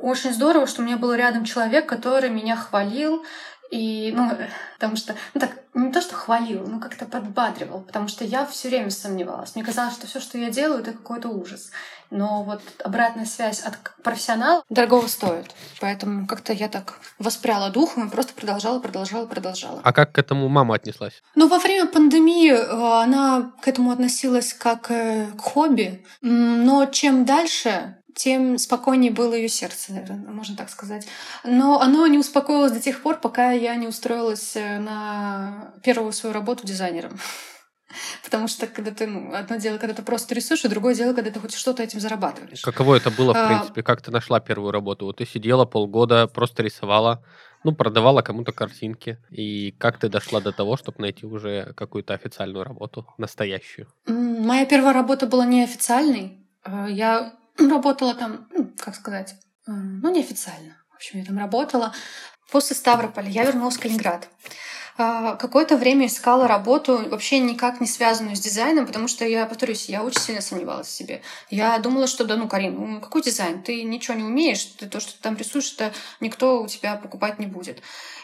очень 0.00 0.34
здорово, 0.34 0.66
что 0.66 0.82
у 0.82 0.84
меня 0.84 0.96
был 0.96 1.14
рядом 1.14 1.44
человек, 1.44 1.88
который 1.88 2.28
меня 2.28 2.56
хвалил, 2.56 3.24
и, 3.72 4.12
ну, 4.14 4.30
потому 4.74 4.96
что, 4.96 5.16
ну 5.32 5.40
так, 5.40 5.52
не 5.72 5.90
то, 5.90 6.02
что 6.02 6.14
хвалил, 6.14 6.66
но 6.66 6.78
как-то 6.78 7.06
подбадривал, 7.06 7.80
потому 7.80 8.06
что 8.06 8.22
я 8.22 8.44
все 8.44 8.68
время 8.68 8.90
сомневалась. 8.90 9.54
Мне 9.54 9.64
казалось, 9.64 9.94
что 9.94 10.06
все, 10.06 10.20
что 10.20 10.36
я 10.36 10.50
делаю, 10.50 10.80
это 10.80 10.92
какой-то 10.92 11.30
ужас. 11.30 11.70
Но 12.10 12.42
вот 12.42 12.60
обратная 12.84 13.24
связь 13.24 13.62
от 13.62 13.78
профессионала 14.02 14.62
дорогого 14.68 15.06
стоит. 15.06 15.46
Поэтому 15.80 16.26
как-то 16.26 16.52
я 16.52 16.68
так 16.68 16.98
воспряла 17.18 17.70
духом 17.70 18.06
и 18.06 18.10
просто 18.10 18.34
продолжала, 18.34 18.80
продолжала, 18.80 19.24
продолжала. 19.24 19.80
А 19.82 19.92
как 19.94 20.12
к 20.12 20.18
этому 20.18 20.50
мама 20.50 20.74
отнеслась? 20.74 21.22
Ну, 21.34 21.48
во 21.48 21.58
время 21.58 21.86
пандемии 21.86 22.52
э, 22.52 23.02
она 23.02 23.52
к 23.62 23.68
этому 23.68 23.90
относилась 23.90 24.52
как 24.52 24.90
э, 24.90 25.28
к 25.38 25.40
хобби. 25.40 26.04
Но 26.20 26.84
чем 26.84 27.24
дальше, 27.24 27.96
тем 28.14 28.58
спокойнее 28.58 29.10
было 29.10 29.34
ее 29.34 29.48
сердце, 29.48 29.92
наверное, 29.92 30.32
можно 30.32 30.56
так 30.56 30.70
сказать. 30.70 31.06
Но 31.44 31.80
оно 31.80 32.06
не 32.06 32.18
успокоилось 32.18 32.72
до 32.72 32.80
тех 32.80 33.02
пор, 33.02 33.20
пока 33.20 33.52
я 33.52 33.74
не 33.76 33.86
устроилась 33.86 34.56
э, 34.56 34.78
на 34.78 35.72
первую 35.82 36.12
свою 36.12 36.32
работу 36.32 36.66
дизайнером. 36.66 37.18
Потому 38.24 38.48
что 38.48 38.66
когда 38.66 38.90
ты, 38.90 39.06
ну, 39.06 39.34
одно 39.34 39.56
дело, 39.56 39.78
когда 39.78 39.94
ты 39.94 40.02
просто 40.02 40.34
рисуешь, 40.34 40.64
и 40.64 40.68
другое 40.68 40.94
дело, 40.94 41.14
когда 41.14 41.30
ты 41.30 41.40
хоть 41.40 41.54
что-то 41.54 41.82
этим 41.82 42.00
зарабатываешь. 42.00 42.62
Каково 42.62 42.96
это 42.96 43.10
было, 43.10 43.34
в 43.34 43.36
а, 43.36 43.46
принципе? 43.46 43.82
Как 43.82 44.02
ты 44.02 44.10
нашла 44.10 44.40
первую 44.40 44.72
работу? 44.72 45.06
Вот 45.06 45.18
ты 45.18 45.26
сидела 45.26 45.64
полгода, 45.64 46.26
просто 46.26 46.62
рисовала, 46.62 47.24
ну, 47.64 47.74
продавала 47.74 48.22
кому-то 48.22 48.52
картинки. 48.52 49.18
И 49.30 49.72
как 49.72 49.98
ты 49.98 50.08
дошла 50.08 50.40
до 50.40 50.52
того, 50.52 50.76
чтобы 50.76 51.00
найти 51.00 51.26
уже 51.26 51.72
какую-то 51.74 52.14
официальную 52.14 52.64
работу, 52.64 53.06
настоящую? 53.18 53.88
Моя 54.06 54.66
первая 54.66 54.92
работа 54.92 55.26
была 55.26 55.44
неофициальной. 55.44 56.38
А, 56.64 56.88
я 56.88 57.34
работала 57.58 58.14
там, 58.14 58.48
ну, 58.50 58.72
как 58.78 58.94
сказать, 58.94 59.34
ну, 59.66 60.10
неофициально. 60.10 60.76
В 60.92 60.96
общем, 60.96 61.18
я 61.20 61.24
там 61.24 61.38
работала. 61.38 61.94
После 62.50 62.76
Ставрополя 62.76 63.28
я 63.28 63.44
вернулась 63.44 63.76
в 63.76 63.80
Калининград. 63.80 64.28
А, 64.98 65.36
какое-то 65.36 65.78
время 65.78 66.06
искала 66.06 66.46
работу, 66.46 67.08
вообще 67.08 67.38
никак 67.38 67.80
не 67.80 67.86
связанную 67.86 68.36
с 68.36 68.40
дизайном, 68.40 68.86
потому 68.86 69.08
что 69.08 69.24
я, 69.24 69.46
повторюсь, 69.46 69.88
я 69.88 70.02
очень 70.02 70.20
сильно 70.20 70.42
сомневалась 70.42 70.88
в 70.88 70.90
себе. 70.90 71.22
Я 71.48 71.78
думала, 71.78 72.06
что 72.06 72.24
да 72.24 72.36
ну, 72.36 72.46
Карин, 72.46 72.74
ну 72.74 73.00
какой 73.00 73.22
дизайн? 73.22 73.62
Ты 73.62 73.82
ничего 73.84 74.16
не 74.16 74.24
умеешь, 74.24 74.64
ты 74.64 74.86
то, 74.86 75.00
что 75.00 75.12
ты 75.14 75.18
там 75.22 75.36
рисуешь, 75.36 75.72
это 75.72 75.94
никто 76.20 76.62
у 76.62 76.66
тебя 76.66 76.96
покупать 76.96 77.38
не 77.38 77.46
будет. 77.46 77.80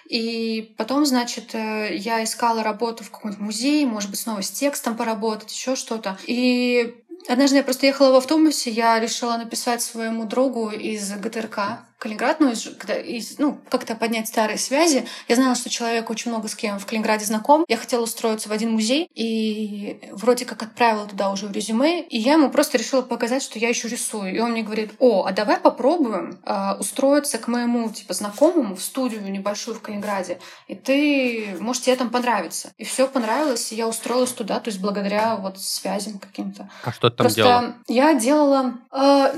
И 0.09 0.75
потом, 0.77 1.07
значит, 1.07 1.55
э, 1.55 1.95
я 1.97 2.23
искала 2.23 2.63
работу 2.63 3.03
в 3.03 3.11
каком-нибудь 3.11 3.45
музее, 3.45 3.87
может 3.87 4.11
быть, 4.11 4.19
снова 4.21 4.43
с 4.43 4.51
текстом 4.51 4.97
поработать, 4.97 5.53
еще 5.53 5.75
что-то. 5.75 6.19
И 6.27 7.03
Однажды 7.27 7.57
я 7.57 7.63
просто 7.63 7.87
ехала 7.87 8.13
в 8.13 8.17
автобусе, 8.17 8.71
я 8.71 8.99
решила 9.01 9.37
написать 9.37 9.83
своему 9.83 10.25
другу 10.25 10.71
из 10.71 11.11
ГТРК, 11.11 11.81
Калининград, 11.99 12.39
ну, 12.39 12.53
из, 12.53 12.67
из, 13.05 13.39
ну, 13.39 13.59
как-то 13.69 13.97
поднять 13.97 14.29
старые 14.29 14.57
связи. 14.57 15.07
Я 15.27 15.35
знала, 15.35 15.57
что 15.57 15.69
человек 15.69 16.09
очень 16.11 16.31
много 16.31 16.47
с 16.47 16.55
кем 16.55 16.79
в 16.79 16.87
Калининграде 16.87 17.25
знаком. 17.25 17.65
Я 17.67 17.77
хотела 17.77 18.05
устроиться 18.05 18.49
в 18.49 18.53
один 18.53 18.71
музей, 18.73 19.11
и 19.15 20.01
вроде 20.13 20.45
как 20.45 20.63
отправила 20.63 21.07
туда 21.07 21.31
уже 21.31 21.49
резюме, 21.49 22.03
и 22.03 22.19
я 22.19 22.35
ему 22.35 22.51
просто 22.51 22.79
решила 22.79 23.03
показать, 23.03 23.43
что 23.43 23.59
я 23.59 23.69
еще 23.69 23.89
рисую. 23.89 24.35
И 24.35 24.39
он 24.39 24.53
мне 24.53 24.63
говорит, 24.63 24.93
о, 25.01 25.25
а 25.25 25.33
давай 25.33 25.59
попробуем 25.59 26.39
э, 26.45 26.75
устроиться 26.79 27.39
к 27.39 27.49
моему, 27.49 27.91
типа, 27.91 28.15
знакомому 28.15 28.77
в 28.77 28.83
студию 28.83 29.29
небольшую 29.31 29.77
в 29.77 29.83
Калининграде, 29.83 30.39
и 30.69 30.77
ты, 30.77 31.57
может, 31.59 31.83
тебе 31.83 31.97
там 31.97 32.11
понравится. 32.11 32.73
И 32.79 32.85
все 32.85 33.09
понравилось, 33.09 33.73
и 33.73 33.77
я 33.77 33.89
устроилась 33.89 34.33
туда, 34.33 34.61
то 34.61 34.69
есть 34.69 34.81
благодаря 34.81 35.35
вот 35.37 35.59
связям 35.59 36.19
каким-то. 36.21 36.71
А 36.85 36.93
что 36.93 37.11
ты 37.11 37.17
там 37.17 37.25
Просто 37.25 37.41
делала? 37.41 37.75
я 37.89 38.15
делала... 38.15 38.75
Э, 38.93 39.33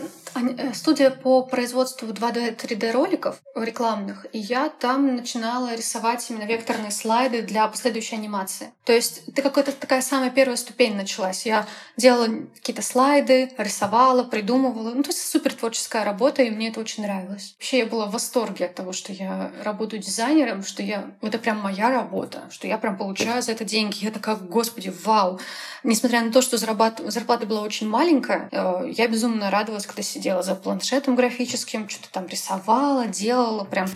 студия 0.74 1.10
по 1.10 1.42
производству 1.42 2.08
2D, 2.08 2.49
3D 2.50 2.92
роликов 2.92 3.40
рекламных, 3.54 4.26
и 4.32 4.38
я 4.38 4.68
там 4.68 5.16
начинала 5.16 5.74
рисовать 5.74 6.28
именно 6.30 6.44
векторные 6.44 6.90
слайды 6.90 7.42
для 7.42 7.66
последующей 7.66 8.16
анимации. 8.16 8.72
То 8.84 8.92
есть 8.92 9.22
это 9.28 9.42
какая-то 9.42 9.72
такая 9.72 10.02
самая 10.02 10.30
первая 10.30 10.56
ступень 10.56 10.96
началась. 10.96 11.46
Я 11.46 11.66
делала 11.96 12.28
какие-то 12.56 12.82
слайды, 12.82 13.52
рисовала, 13.56 14.24
придумывала. 14.24 14.90
Ну, 14.90 15.02
то 15.02 15.10
есть 15.10 15.28
супер 15.28 15.54
творческая 15.54 16.04
работа, 16.04 16.42
и 16.42 16.50
мне 16.50 16.68
это 16.68 16.80
очень 16.80 17.02
нравилось. 17.02 17.54
Вообще 17.56 17.78
я 17.78 17.86
была 17.86 18.06
в 18.06 18.12
восторге 18.12 18.66
от 18.66 18.74
того, 18.74 18.92
что 18.92 19.12
я 19.12 19.52
работаю 19.62 20.02
дизайнером, 20.02 20.64
что 20.64 20.82
я... 20.82 21.10
Это 21.22 21.38
прям 21.38 21.58
моя 21.58 21.90
работа, 21.90 22.48
что 22.50 22.66
я 22.66 22.78
прям 22.78 22.96
получаю 22.96 23.42
за 23.42 23.52
это 23.52 23.64
деньги. 23.64 24.04
Я 24.04 24.10
такая, 24.10 24.36
господи, 24.36 24.92
вау! 25.04 25.40
Несмотря 25.82 26.22
на 26.22 26.32
то, 26.32 26.42
что 26.42 26.58
зарплата, 26.58 27.10
зарплата 27.10 27.46
была 27.46 27.62
очень 27.62 27.88
маленькая, 27.88 28.48
э, 28.52 28.90
я 28.90 29.08
безумно 29.08 29.50
радовалась, 29.50 29.86
когда 29.86 30.02
сидела 30.02 30.42
за 30.42 30.54
планшетом 30.54 31.16
графическим, 31.16 31.88
что-то 31.88 32.10
там 32.10 32.26
рисовала, 32.26 32.39
делала. 33.06 33.64
Прям 33.64 33.86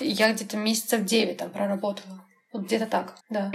я 0.00 0.32
где-то 0.32 0.56
месяцев 0.56 1.04
9 1.04 1.36
там 1.36 1.50
проработала. 1.50 2.24
Вот 2.52 2.64
где-то 2.64 2.86
так, 2.86 3.16
да. 3.30 3.50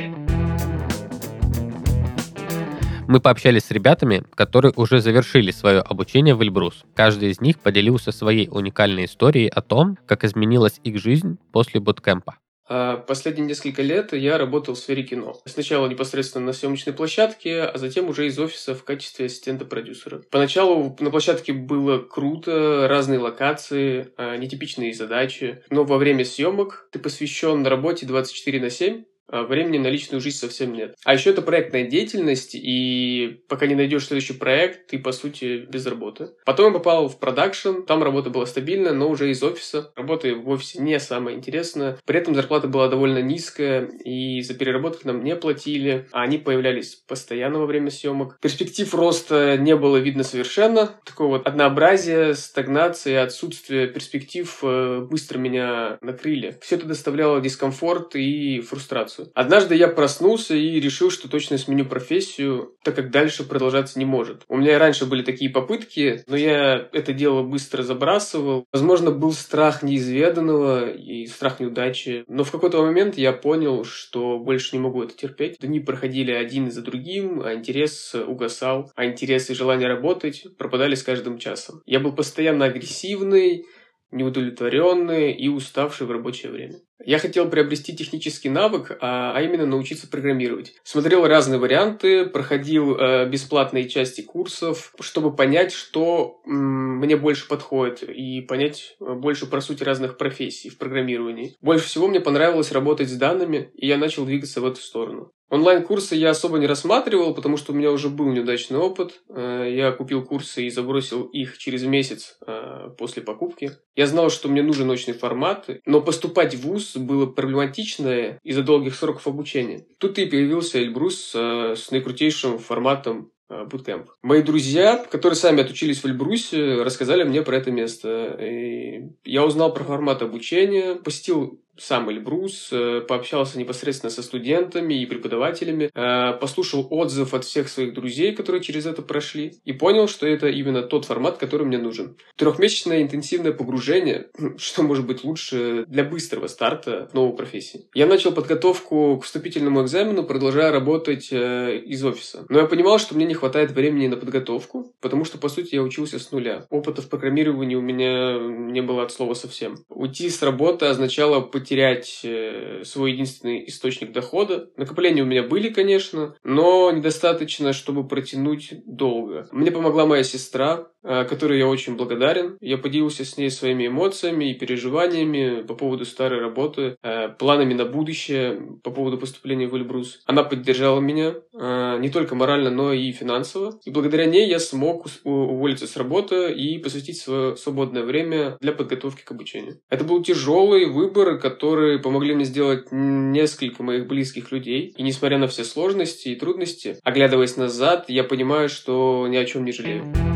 Мы 3.08 3.20
пообщались 3.20 3.64
с 3.64 3.72
ребятами, 3.72 4.24
которые 4.36 4.72
уже 4.76 5.02
завершили 5.02 5.50
свое 5.50 5.80
обучение 5.80 6.36
в 6.36 6.44
Эльбрус. 6.44 6.84
Каждый 6.94 7.32
из 7.32 7.42
них 7.42 7.58
поделился 7.60 8.12
своей 8.12 8.48
уникальной 8.52 9.06
историей 9.06 9.48
о 9.48 9.62
том, 9.62 9.98
как 10.06 10.24
изменилась 10.24 10.80
их 10.84 11.00
жизнь 11.00 11.40
после 11.52 11.80
буткемпа. 11.80 12.36
А 12.70 12.98
последние 12.98 13.48
несколько 13.48 13.82
лет 13.82 14.14
я 14.14 14.38
работал 14.38 14.76
в 14.76 14.80
сфере 14.80 15.04
кино. 15.04 15.42
Сначала 15.46 15.88
непосредственно 15.88 16.46
на 16.46 16.54
съемочной 16.54 16.94
площадке, 16.94 17.64
а 17.64 17.78
затем 17.78 18.08
уже 18.10 18.28
из 18.28 18.38
офиса 18.38 18.76
в 18.76 18.84
качестве 18.84 19.26
ассистента-продюсера. 19.26 20.22
Поначалу 20.30 20.96
на 21.00 21.10
площадке 21.10 21.52
было 21.52 21.98
круто, 21.98 22.88
разные 22.88 23.20
локации, 23.20 24.10
а, 24.18 24.38
нетипичные 24.38 24.94
задачи, 24.94 25.64
но 25.72 25.84
во 25.84 25.98
время 25.98 26.24
съемок 26.24 26.88
ты 26.92 27.00
посвящен 27.00 27.66
работе 27.66 28.06
24 28.06 28.62
на 28.62 28.70
7, 28.70 29.04
а 29.09 29.09
времени 29.32 29.78
на 29.78 29.88
личную 29.88 30.22
жизнь 30.22 30.38
совсем 30.38 30.74
нет. 30.74 30.96
А 31.06 31.14
еще 31.14 31.30
это 31.32 31.42
проектная 31.42 31.84
деятельность, 31.84 32.52
и 32.54 33.42
пока 33.48 33.68
не 33.68 33.76
найдешь 33.76 34.08
следующий 34.08 34.34
проект, 34.34 34.88
ты, 34.88 35.00
по 35.00 35.12
сути, 35.12 35.66
без 35.70 35.86
работы. 35.86 36.30
Потом 36.46 36.68
я 36.68 36.72
попал 36.74 37.08
в 37.08 37.20
продакшн, 37.20 37.82
там 37.88 38.04
работа 38.04 38.30
была 38.30 38.46
стабильная, 38.46 38.94
но 38.94 39.10
уже 39.10 39.30
из 39.30 39.42
офиса. 39.44 39.92
Работа 39.96 40.34
в 40.36 40.50
офисе 40.50 40.82
не 40.82 41.00
самая 41.00 41.36
интересная. 41.36 41.98
При 42.06 42.20
этом 42.20 42.36
зарплата 42.36 42.68
была 42.68 42.88
довольно 42.88 43.20
низкая, 43.20 43.90
и 44.04 44.42
за 44.42 44.54
переработки 44.54 45.06
нам 45.06 45.24
не 45.24 45.36
платили, 45.36 46.08
а 46.12 46.22
они 46.22 46.38
появлялись 46.38 46.96
постоянно 46.96 47.60
во 47.60 47.66
время 47.66 47.90
съемок. 47.90 48.40
Перспектив 48.42 48.94
роста 48.94 49.58
не 49.58 49.76
было 49.76 49.98
видно 49.98 50.24
совершенно. 50.24 51.00
Такое 51.06 51.28
вот 51.28 51.48
однообразие, 51.48 52.34
стагнация, 52.36 53.24
отсутствие 53.24 53.88
перспектив 53.88 54.58
э, 54.64 55.06
быстро 55.10 55.38
меня 55.38 55.98
накрыли. 56.02 56.58
Все 56.62 56.76
это 56.76 56.86
доставляло 56.86 57.42
дискомфорт 57.42 58.16
и 58.16 58.62
фрустрацию. 58.62 59.19
Однажды 59.34 59.76
я 59.76 59.88
проснулся 59.88 60.56
и 60.56 60.80
решил, 60.80 61.12
что 61.12 61.30
точно 61.30 61.58
сменю 61.58 61.86
профессию, 61.86 62.76
так 62.84 62.96
как 62.96 63.12
дальше 63.12 63.44
продолжаться 63.44 64.00
не 64.00 64.06
может. 64.06 64.44
У 64.48 64.58
меня 64.58 64.74
и 64.74 64.78
раньше 64.78 65.06
были 65.06 65.24
такие 65.24 65.50
попытки, 65.50 66.24
но 66.28 66.36
я 66.36 66.90
это 66.92 67.14
дело 67.14 67.44
быстро 67.44 67.84
забрасывал. 67.84 68.66
Возможно, 68.72 69.12
был 69.12 69.32
страх 69.34 69.84
неизведанного 69.84 70.90
и 70.90 71.26
страх 71.28 71.60
неудачи. 71.60 72.24
Но 72.28 72.44
в 72.44 72.52
какой-то 72.52 72.82
момент 72.82 73.18
я 73.18 73.34
понял, 73.34 73.84
что 73.84 74.40
больше 74.40 74.76
не 74.76 74.82
могу 74.82 75.04
это 75.04 75.16
терпеть. 75.16 75.58
Дни 75.60 75.80
проходили 75.80 76.32
один 76.32 76.72
за 76.72 76.82
другим, 76.82 77.42
а 77.42 77.54
интерес 77.54 78.16
угасал, 78.16 78.92
а 78.96 79.06
интерес 79.06 79.50
и 79.50 79.54
желание 79.54 79.88
работать 79.88 80.46
пропадали 80.58 80.96
с 80.96 81.04
каждым 81.04 81.38
часом. 81.38 81.82
Я 81.86 82.00
был 82.00 82.14
постоянно 82.14 82.66
агрессивный, 82.66 83.66
неудовлетворенный 84.12 85.32
и 85.34 85.48
уставший 85.48 86.08
в 86.08 86.12
рабочее 86.12 86.52
время. 86.52 86.76
Я 87.04 87.18
хотел 87.18 87.50
приобрести 87.50 87.96
технический 87.96 88.50
навык, 88.50 88.98
а, 89.00 89.32
а 89.34 89.42
именно 89.42 89.66
научиться 89.66 90.08
программировать. 90.10 90.74
Смотрел 90.84 91.26
разные 91.26 91.58
варианты, 91.58 92.26
проходил 92.26 92.98
э, 92.98 93.30
бесплатные 93.30 93.88
части 93.88 94.22
курсов, 94.22 94.94
чтобы 95.00 95.34
понять, 95.34 95.72
что 95.72 96.42
м, 96.46 96.98
мне 96.98 97.16
больше 97.16 97.48
подходит, 97.48 98.04
и 98.04 98.42
понять 98.42 98.98
э, 99.00 99.14
больше 99.14 99.46
про 99.46 99.62
суть 99.62 99.82
разных 99.82 100.18
профессий 100.18 100.70
в 100.70 100.78
программировании. 100.78 101.56
Больше 101.62 101.86
всего 101.86 102.08
мне 102.10 102.20
понравилось 102.20 102.74
работать 102.74 103.10
с 103.10 103.16
данными, 103.16 103.72
и 103.76 103.88
я 103.88 103.98
начал 103.98 104.26
двигаться 104.26 104.60
в 104.60 104.66
эту 104.66 104.82
сторону. 104.82 105.32
Онлайн-курсы 105.50 106.16
я 106.16 106.30
особо 106.30 106.60
не 106.60 106.68
рассматривал, 106.68 107.34
потому 107.34 107.58
что 107.58 107.72
у 107.72 107.76
меня 107.76 107.92
уже 107.92 108.10
был 108.10 108.28
неудачный 108.28 108.78
опыт. 108.78 109.22
Э, 109.30 109.68
я 109.70 109.92
купил 109.92 110.24
курсы 110.24 110.66
и 110.66 110.70
забросил 110.70 111.24
их 111.24 111.58
через 111.58 111.84
месяц 111.84 112.38
э, 112.46 112.90
после 112.98 113.24
покупки. 113.24 113.72
Я 113.96 114.06
знал, 114.06 114.30
что 114.30 114.48
мне 114.48 114.62
нужен 114.62 114.90
очный 114.90 115.16
формат, 115.16 115.68
но 115.86 116.02
поступать 116.02 116.54
в 116.54 116.62
ВУЗ 116.62 116.98
было 116.98 117.26
проблематично 117.26 118.40
из-за 118.44 118.62
долгих 118.62 118.96
сроков 118.96 119.26
обучения. 119.26 119.86
Тут 119.98 120.20
и 120.20 120.26
появился 120.26 120.80
Эльбрус 120.80 121.34
э, 121.36 121.76
с 121.76 121.90
наикрутейшим 121.90 122.60
форматом 122.60 123.32
Bootcamp. 123.50 124.10
Мои 124.22 124.44
друзья, 124.44 125.04
которые 125.10 125.36
сами 125.36 125.62
отучились 125.62 126.04
в 126.04 126.06
Эльбрусе, 126.06 126.84
рассказали 126.84 127.24
мне 127.24 127.42
про 127.42 127.58
это 127.58 127.72
место. 127.72 128.38
И 128.40 129.10
я 129.26 129.44
узнал 129.44 129.74
про 129.74 129.84
формат 129.84 130.22
обучения, 130.22 130.94
посетил 130.94 131.60
сам 131.80 132.10
Эльбрус, 132.10 132.70
э, 132.72 133.02
пообщался 133.08 133.58
непосредственно 133.58 134.10
со 134.10 134.22
студентами 134.22 134.94
и 134.94 135.06
преподавателями, 135.06 135.90
э, 135.94 136.34
послушал 136.40 136.88
отзыв 136.90 137.34
от 137.34 137.46
всех 137.46 137.70
своих 137.70 137.94
друзей, 137.94 138.36
которые 138.36 138.62
через 138.62 138.86
это 138.86 139.02
прошли, 139.02 139.54
и 139.66 139.74
понял, 139.74 140.08
что 140.08 140.28
это 140.28 140.48
именно 140.48 140.84
тот 140.84 141.06
формат, 141.06 141.38
который 141.38 141.66
мне 141.66 141.78
нужен. 141.78 142.18
Трехмесячное 142.36 143.02
интенсивное 143.02 143.54
погружение, 143.54 144.28
что 144.58 144.84
может 144.84 145.08
быть 145.08 145.24
лучше 145.24 145.86
для 145.88 146.04
быстрого 146.04 146.48
старта 146.48 147.08
в 147.12 147.14
новой 147.14 147.36
профессии. 147.36 147.86
Я 147.94 148.06
начал 148.08 148.32
подготовку 148.32 149.18
к 149.18 149.26
вступительному 149.26 149.84
экзамену, 149.84 150.24
продолжая 150.24 150.72
работать 150.72 151.30
э, 151.32 151.78
из 151.78 152.04
офиса. 152.04 152.46
Но 152.50 152.60
я 152.60 152.66
понимал, 152.66 153.00
что 153.00 153.16
мне 153.16 153.26
не 153.26 153.34
хватает 153.34 153.72
времени 153.72 154.08
на 154.08 154.18
подготовку, 154.18 154.94
потому 155.02 155.26
что, 155.26 155.38
по 155.38 155.50
сути, 155.50 155.76
я 155.76 155.82
учился 155.82 156.20
с 156.20 156.32
нуля. 156.32 156.66
Опыта 156.70 157.02
в 157.02 157.10
программировании 157.10 157.76
у 157.76 157.82
меня 157.82 158.38
не 158.40 158.82
было 158.82 159.04
от 159.04 159.12
слова 159.12 159.34
совсем. 159.34 159.78
Уйти 159.90 160.30
с 160.30 160.42
работы 160.42 160.86
означало 160.86 161.40
потерять 161.42 161.69
терять 161.70 162.22
э, 162.24 162.82
свой 162.84 163.12
единственный 163.12 163.68
источник 163.68 164.12
дохода. 164.12 164.72
Накопления 164.76 165.22
у 165.22 165.28
меня 165.28 165.44
были, 165.44 165.70
конечно, 165.70 166.36
но 166.44 166.90
недостаточно, 166.92 167.74
чтобы 167.74 168.08
протянуть 168.08 168.74
долго. 168.88 169.48
Мне 169.52 169.70
помогла 169.70 170.08
моя 170.08 170.24
сестра, 170.24 170.88
которой 171.04 171.58
я 171.58 171.68
очень 171.68 171.96
благодарен. 171.96 172.58
Я 172.62 172.78
поделился 172.78 173.26
с 173.26 173.38
ней 173.38 173.50
своими 173.50 173.88
эмоциями 173.88 174.52
и 174.52 174.54
переживаниями 174.54 175.62
по 175.62 175.74
поводу 175.74 176.06
старой 176.06 176.40
работы, 176.40 176.98
э, 177.02 177.30
планами 177.30 177.74
на 177.74 177.86
будущее, 177.86 178.62
по 178.84 178.92
поводу 178.92 179.18
поступления 179.18 179.68
в 179.68 179.76
Эльбрус. 179.76 180.22
Она 180.26 180.44
поддержала 180.44 181.00
меня 181.00 181.36
не 181.54 182.10
только 182.10 182.36
морально, 182.36 182.70
но 182.70 182.94
и 182.94 183.12
финансово. 183.12 183.80
И 183.86 183.90
благодаря 183.90 184.26
ней 184.26 184.48
я 184.48 184.60
смог 184.60 185.08
уволиться 185.24 185.88
с 185.88 185.98
работы 185.98 186.54
и 186.54 186.78
посвятить 186.78 187.18
свое 187.18 187.58
свободное 187.58 188.04
время 188.04 188.58
для 188.62 188.72
подготовки 188.72 189.24
к 189.24 189.32
обучению. 189.32 189.80
Это 189.90 190.04
был 190.04 190.24
тяжелый 190.24 190.86
выбор, 190.86 191.38
который 191.40 192.00
помогли 192.00 192.36
мне 192.36 192.46
сделать 192.46 192.88
несколько 192.92 193.84
моих 193.84 194.08
близких 194.08 194.52
людей. 194.52 194.94
И 194.98 195.04
несмотря 195.04 195.38
на 195.38 195.48
все 195.48 195.64
сложности 195.64 196.30
и 196.30 196.36
трудности, 196.36 196.98
оглядываясь 197.04 197.58
назад, 197.58 198.06
я 198.08 198.24
понимаю, 198.24 198.70
что 198.70 199.28
ни 199.28 199.38
о 199.38 199.46
чем 199.46 199.66
не 199.66 199.72
жалею. 199.72 200.29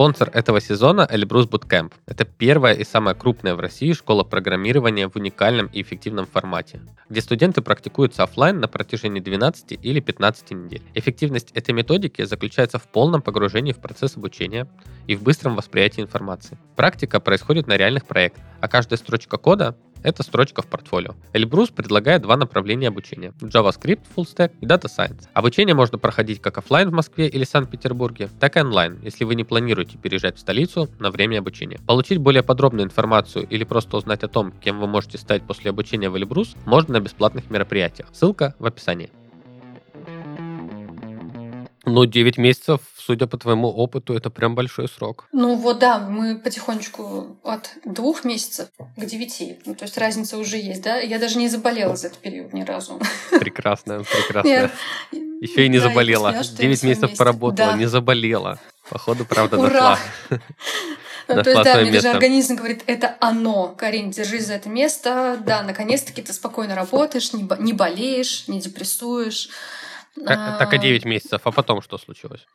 Спонсор 0.00 0.30
этого 0.32 0.62
сезона— 0.62 1.06
Эльбрус 1.10 1.46
Bootcamp. 1.46 1.92
Это 2.06 2.24
первая 2.24 2.72
и 2.72 2.84
самая 2.84 3.14
крупная 3.14 3.54
в 3.54 3.60
России 3.60 3.92
школа 3.92 4.24
программирования 4.24 5.10
в 5.10 5.16
уникальном 5.16 5.66
и 5.66 5.82
эффективном 5.82 6.24
формате, 6.24 6.80
где 7.10 7.20
студенты 7.20 7.60
практикуются 7.60 8.22
офлайн 8.22 8.60
на 8.60 8.66
протяжении 8.66 9.20
12 9.20 9.78
или 9.82 10.00
15 10.00 10.52
недель. 10.52 10.80
Эффективность 10.94 11.50
этой 11.52 11.72
методики 11.72 12.24
заключается 12.24 12.78
в 12.78 12.84
полном 12.84 13.20
погружении 13.20 13.74
в 13.74 13.78
процесс 13.78 14.16
обучения 14.16 14.66
и 15.06 15.14
в 15.14 15.22
быстром 15.22 15.54
восприятии 15.54 16.00
информации. 16.00 16.56
Практика 16.76 17.20
происходит 17.20 17.66
на 17.66 17.76
реальных 17.76 18.06
проектах, 18.06 18.42
а 18.62 18.68
каждая 18.68 18.96
строчка 18.96 19.36
кода 19.36 19.76
это 20.02 20.22
строчка 20.22 20.62
в 20.62 20.66
портфолио. 20.66 21.14
Эльбрус 21.32 21.70
предлагает 21.70 22.22
два 22.22 22.36
направления 22.36 22.88
обучения– 22.88 23.32
JavaScript, 23.40 24.00
Full 24.16 24.24
Stack 24.24 24.52
и 24.60 24.66
Data 24.66 24.86
Science. 24.86 25.28
Обучение 25.34 25.74
можно 25.74 25.98
проходить 25.98 26.40
как 26.40 26.58
офлайн 26.58 26.90
в 26.90 26.92
Москве 26.92 27.28
или 27.28 27.44
Санкт-Петербурге, 27.44 28.28
так 28.38 28.56
и 28.56 28.60
онлайн, 28.60 28.98
если 29.02 29.24
вы 29.24 29.34
не 29.34 29.44
планируете 29.44 29.98
переезжать 29.98 30.36
в 30.36 30.40
столицу 30.40 30.88
на 30.98 31.10
время 31.10 31.38
обучения. 31.38 31.78
Получить 31.86 32.18
более 32.18 32.42
подробную 32.42 32.86
информацию 32.86 33.46
или 33.48 33.64
просто 33.64 33.96
узнать 33.96 34.22
о 34.22 34.28
том, 34.28 34.52
кем 34.52 34.80
вы 34.80 34.86
можете 34.86 35.18
стать 35.18 35.42
после 35.42 35.70
обучения 35.70 36.10
в 36.10 36.16
Эльбрус, 36.16 36.54
можно 36.66 36.94
на 36.94 37.00
бесплатных 37.00 37.50
мероприятиях. 37.50 38.08
Ссылка 38.12 38.54
в 38.58 38.66
описании. 38.66 39.10
Ну, 41.90 42.06
9 42.06 42.38
месяцев, 42.38 42.80
судя 42.96 43.26
по 43.26 43.36
твоему 43.36 43.68
опыту, 43.68 44.14
это 44.14 44.30
прям 44.30 44.54
большой 44.54 44.88
срок. 44.88 45.26
Ну 45.32 45.56
вот 45.56 45.78
да, 45.80 45.98
мы 45.98 46.38
потихонечку 46.38 47.36
от 47.42 47.70
двух 47.84 48.24
месяцев 48.24 48.68
к 48.96 49.04
девяти. 49.04 49.58
Ну, 49.66 49.74
то 49.74 49.84
есть 49.84 49.98
разница 49.98 50.38
уже 50.38 50.56
есть, 50.56 50.82
да? 50.82 50.98
Я 50.98 51.18
даже 51.18 51.38
не 51.38 51.48
заболела 51.48 51.96
за 51.96 52.08
этот 52.08 52.20
период 52.20 52.52
ни 52.52 52.62
разу. 52.62 53.00
Прекрасно, 53.30 54.04
прекрасно. 54.04 54.70
Еще 55.40 55.66
и 55.66 55.68
не 55.68 55.78
заболела. 55.78 56.32
Девять 56.58 56.82
месяцев 56.82 57.16
поработала, 57.16 57.76
не 57.76 57.86
заболела. 57.86 58.58
Походу, 58.88 59.24
правда, 59.24 59.58
Ура! 59.58 59.98
Ну, 61.28 61.42
то 61.44 61.50
есть, 61.50 61.62
да, 61.62 61.80
мне 61.80 61.92
даже 61.92 62.08
организм 62.08 62.56
говорит, 62.56 62.82
это 62.86 63.16
оно. 63.20 63.68
Карин, 63.78 64.10
держись 64.10 64.46
за 64.46 64.54
это 64.54 64.68
место. 64.68 65.38
Да, 65.46 65.62
наконец-таки 65.62 66.22
ты 66.22 66.32
спокойно 66.32 66.74
работаешь, 66.74 67.32
не 67.32 67.72
болеешь, 67.72 68.48
не 68.48 68.60
депрессуешь. 68.60 69.48
Так, 70.14 70.58
так 70.58 70.74
и 70.74 70.78
9 70.78 71.04
месяцев. 71.04 71.40
А 71.44 71.52
потом 71.52 71.82
что 71.82 71.98
случилось? 71.98 72.46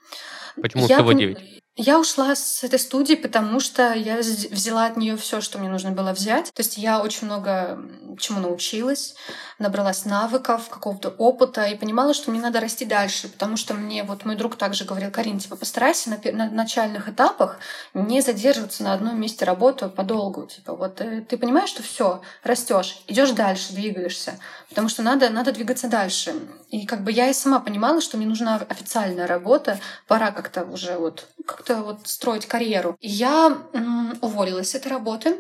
Почему 0.62 0.88
я 0.88 0.96
всего 0.98 1.14
9? 1.14 1.64
Я 1.78 2.00
ушла 2.00 2.36
с 2.36 2.64
этой 2.64 2.80
студии, 2.80 3.16
потому 3.16 3.60
что 3.60 3.92
я 3.92 4.16
взяла 4.18 4.86
от 4.86 4.96
нее 4.96 5.18
все, 5.18 5.42
что 5.42 5.60
мне 5.60 5.68
нужно 5.68 5.92
было 5.92 6.14
взять. 6.14 6.54
То 6.54 6.62
есть 6.62 6.78
я 6.78 7.02
очень 7.02 7.28
много 7.28 7.78
чему 8.18 8.40
научилась, 8.40 9.16
набралась 9.60 10.06
навыков, 10.06 10.70
какого-то 10.70 11.10
опыта 11.10 11.66
и 11.66 11.76
понимала, 11.76 12.14
что 12.14 12.32
мне 12.32 12.40
надо 12.40 12.62
расти 12.62 12.86
дальше, 12.86 13.28
потому 13.28 13.58
что 13.58 13.74
мне 13.74 14.04
вот 14.04 14.24
мой 14.24 14.38
друг 14.38 14.56
также 14.56 14.86
говорил, 14.86 15.12
Карин, 15.12 15.40
типа 15.40 15.58
постарайся 15.58 16.10
на, 16.10 16.32
на 16.32 16.50
начальных 16.50 17.10
этапах 17.10 17.60
не 17.94 18.22
задерживаться 18.22 18.84
на 18.84 18.94
одном 18.94 19.20
месте 19.20 19.44
работы 19.44 19.90
подолгу. 19.90 20.48
Типа 20.48 20.76
вот 20.76 21.02
э, 21.02 21.26
ты 21.28 21.38
понимаешь, 21.38 21.70
что 21.70 21.84
все, 21.84 22.22
растешь, 22.44 23.02
идешь 23.08 23.32
дальше, 23.32 23.74
двигаешься, 23.74 24.40
потому 24.70 24.88
что 24.88 25.04
надо, 25.04 25.30
надо 25.30 25.52
двигаться 25.52 25.90
дальше. 25.90 26.36
И 26.70 26.86
как 26.86 27.04
бы 27.04 27.12
я 27.12 27.30
и 27.30 27.34
сама 27.34 27.60
понимала, 27.60 28.02
что 28.02 28.18
мне 28.18 28.26
нужна 28.26 28.66
официальная 28.70 29.28
работа, 29.28 29.80
пора 30.08 30.32
как-то 30.32 30.64
уже 30.64 30.98
вот 30.98 31.28
как-то 31.66 31.84
вот 31.84 32.08
строить 32.08 32.46
карьеру. 32.46 32.98
И 33.00 33.10
я 33.10 33.58
м, 33.74 34.18
уволилась 34.22 34.72
с 34.72 34.76
этой 34.76 34.90
работы. 34.90 35.38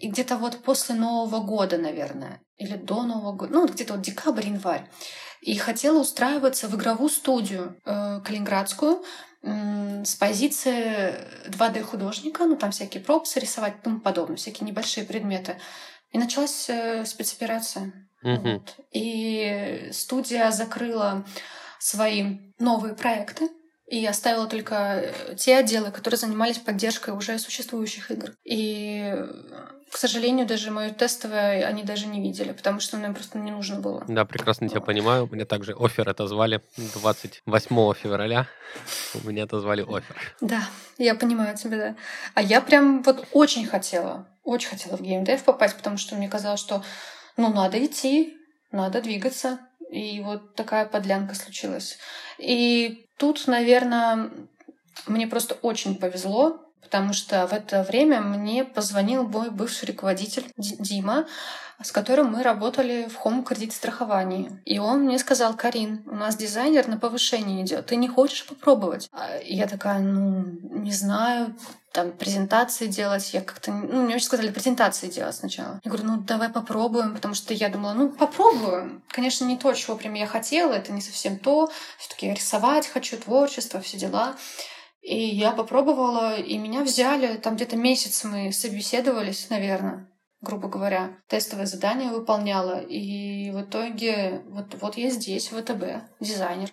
И 0.00 0.08
где-то 0.08 0.36
вот 0.36 0.58
после 0.62 0.94
Нового 0.94 1.40
года, 1.40 1.76
наверное, 1.76 2.40
или 2.56 2.76
до 2.76 3.02
Нового 3.02 3.32
года, 3.32 3.52
ну, 3.52 3.66
где-то 3.66 3.94
вот 3.94 4.02
декабрь-январь, 4.02 4.88
и 5.40 5.56
хотела 5.56 5.98
устраиваться 5.98 6.68
в 6.68 6.76
игровую 6.76 7.08
студию 7.10 7.76
э, 7.84 8.20
калининградскую 8.20 9.02
э, 9.42 10.04
с 10.04 10.14
позиции 10.14 11.14
2D-художника, 11.48 12.44
ну, 12.44 12.56
там 12.56 12.70
всякие 12.70 13.02
пропсы 13.02 13.40
рисовать 13.40 13.74
и 13.80 13.82
тому 13.82 14.00
подобное, 14.00 14.36
всякие 14.36 14.68
небольшие 14.68 15.04
предметы. 15.04 15.56
И 16.12 16.18
началась 16.18 16.68
э, 16.68 17.04
спецоперация. 17.04 17.92
Мгм. 18.22 18.52
Вот. 18.52 18.76
И 18.92 19.88
студия 19.92 20.52
закрыла 20.52 21.24
свои 21.80 22.38
новые 22.58 22.94
проекты 22.94 23.48
и 23.88 24.04
оставила 24.06 24.46
только 24.46 24.74
э, 24.74 25.34
те 25.36 25.56
отделы, 25.56 25.90
которые 25.90 26.18
занимались 26.18 26.58
поддержкой 26.58 27.14
уже 27.14 27.38
существующих 27.38 28.10
игр. 28.10 28.32
И, 28.44 29.14
к 29.90 29.96
сожалению, 29.96 30.46
даже 30.46 30.70
мое 30.70 30.90
тестовое 30.90 31.64
они 31.64 31.82
даже 31.84 32.06
не 32.06 32.20
видели, 32.20 32.52
потому 32.52 32.80
что 32.80 32.98
нам 32.98 33.14
просто 33.14 33.38
не 33.38 33.50
нужно 33.50 33.80
было. 33.80 34.04
Да, 34.06 34.26
прекрасно 34.26 34.68
тебя 34.68 34.82
понимаю. 34.82 35.26
Мне 35.32 35.46
также 35.46 35.72
офер 35.72 36.08
отозвали 36.08 36.62
28 36.76 37.94
февраля. 37.94 38.46
У 39.14 39.26
меня 39.26 39.44
отозвали 39.44 39.82
офер. 39.82 40.16
Да, 40.42 40.62
я 40.98 41.14
понимаю 41.14 41.56
тебя, 41.56 41.76
да. 41.78 41.96
А 42.34 42.42
я 42.42 42.60
прям 42.60 43.02
вот 43.02 43.26
очень 43.32 43.66
хотела, 43.66 44.28
очень 44.44 44.68
хотела 44.68 44.98
в 44.98 45.00
геймдев 45.00 45.42
попасть, 45.44 45.76
потому 45.76 45.96
что 45.96 46.14
мне 46.14 46.28
казалось, 46.28 46.60
что 46.60 46.84
ну 47.38 47.50
надо 47.52 47.82
идти, 47.82 48.36
надо 48.70 49.00
двигаться. 49.00 49.60
И 49.90 50.20
вот 50.20 50.54
такая 50.54 50.84
подлянка 50.84 51.34
случилась. 51.34 51.96
И 52.36 53.07
тут, 53.18 53.46
наверное, 53.46 54.30
мне 55.06 55.26
просто 55.26 55.54
очень 55.62 55.96
повезло, 55.96 56.60
потому 56.80 57.12
что 57.12 57.46
в 57.46 57.52
это 57.52 57.82
время 57.82 58.20
мне 58.20 58.64
позвонил 58.64 59.28
мой 59.28 59.50
бывший 59.50 59.86
руководитель 59.86 60.44
Ди- 60.56 60.76
Дима, 60.78 61.26
с 61.82 61.92
которым 61.92 62.32
мы 62.32 62.42
работали 62.42 63.08
в 63.08 63.24
Home 63.24 63.44
кредит 63.44 63.72
страховании. 63.72 64.60
И 64.64 64.78
он 64.78 65.02
мне 65.02 65.18
сказал, 65.18 65.54
Карин, 65.54 66.02
у 66.06 66.14
нас 66.14 66.36
дизайнер 66.36 66.88
на 66.88 66.98
повышение 66.98 67.62
идет, 67.64 67.86
ты 67.86 67.96
не 67.96 68.08
хочешь 68.08 68.46
попробовать? 68.46 69.08
А 69.12 69.36
я 69.44 69.66
такая, 69.66 70.00
ну, 70.00 70.44
не 70.72 70.92
знаю, 70.92 71.54
там 71.98 72.12
презентации 72.12 72.86
делать, 72.86 73.34
я 73.34 73.40
как-то... 73.40 73.72
Ну, 73.72 74.04
мне 74.04 74.14
очень 74.14 74.26
сказали 74.26 74.52
презентации 74.52 75.08
делать 75.08 75.34
сначала. 75.34 75.80
Я 75.82 75.90
говорю, 75.90 76.06
ну, 76.06 76.18
давай 76.18 76.48
попробуем, 76.48 77.12
потому 77.12 77.34
что 77.34 77.52
я 77.54 77.68
думала, 77.70 77.92
ну, 77.92 78.08
попробуем. 78.10 79.02
Конечно, 79.08 79.44
не 79.44 79.56
то, 79.56 79.72
чего 79.74 79.96
прям 79.96 80.14
я 80.14 80.28
хотела, 80.28 80.74
это 80.74 80.92
не 80.92 81.00
совсем 81.00 81.40
то. 81.40 81.68
все 81.98 82.10
таки 82.10 82.26
я 82.26 82.34
рисовать 82.34 82.86
хочу, 82.86 83.16
творчество, 83.16 83.80
все 83.80 83.98
дела. 83.98 84.36
И 85.02 85.18
я 85.18 85.50
попробовала, 85.50 86.36
и 86.36 86.56
меня 86.56 86.84
взяли. 86.84 87.36
Там 87.36 87.56
где-то 87.56 87.76
месяц 87.76 88.22
мы 88.22 88.52
собеседовались, 88.52 89.50
наверное, 89.50 90.08
грубо 90.40 90.68
говоря. 90.68 91.16
Тестовое 91.26 91.66
задание 91.66 92.12
выполняла. 92.12 92.78
И 92.80 93.50
в 93.50 93.62
итоге 93.62 94.42
вот, 94.46 94.76
вот 94.80 94.96
я 94.96 95.10
здесь, 95.10 95.50
в 95.50 95.60
ВТБ, 95.60 96.04
дизайнер. 96.20 96.70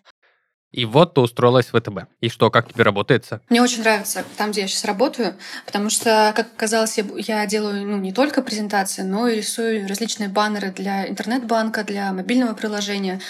И 0.76 0.84
вот 0.84 1.14
ты 1.14 1.22
устроилась 1.22 1.68
в 1.72 1.80
ВТБ. 1.80 2.10
И 2.20 2.28
что, 2.28 2.52
как 2.52 2.74
тебе 2.74 2.84
работается? 2.84 3.40
Мне 3.50 3.62
очень 3.62 3.80
нравится 3.80 4.26
там, 4.36 4.52
где 4.52 4.62
я 4.62 4.68
сейчас 4.68 4.84
работаю, 4.84 5.36
потому 5.66 5.90
что, 5.90 6.34
как 6.36 6.48
оказалось, 6.54 6.98
я, 6.98 7.06
я 7.16 7.46
делаю 7.46 7.88
ну, 7.88 7.98
не 7.98 8.12
только 8.12 8.42
презентации, 8.42 9.04
но 9.04 9.30
и 9.30 9.38
рисую 9.38 9.88
различные 9.88 10.28
баннеры 10.28 10.72
для 10.72 11.08
интернет-банка, 11.08 11.86
для 11.86 12.12
мобильного 12.12 12.54
приложения. 12.56 13.22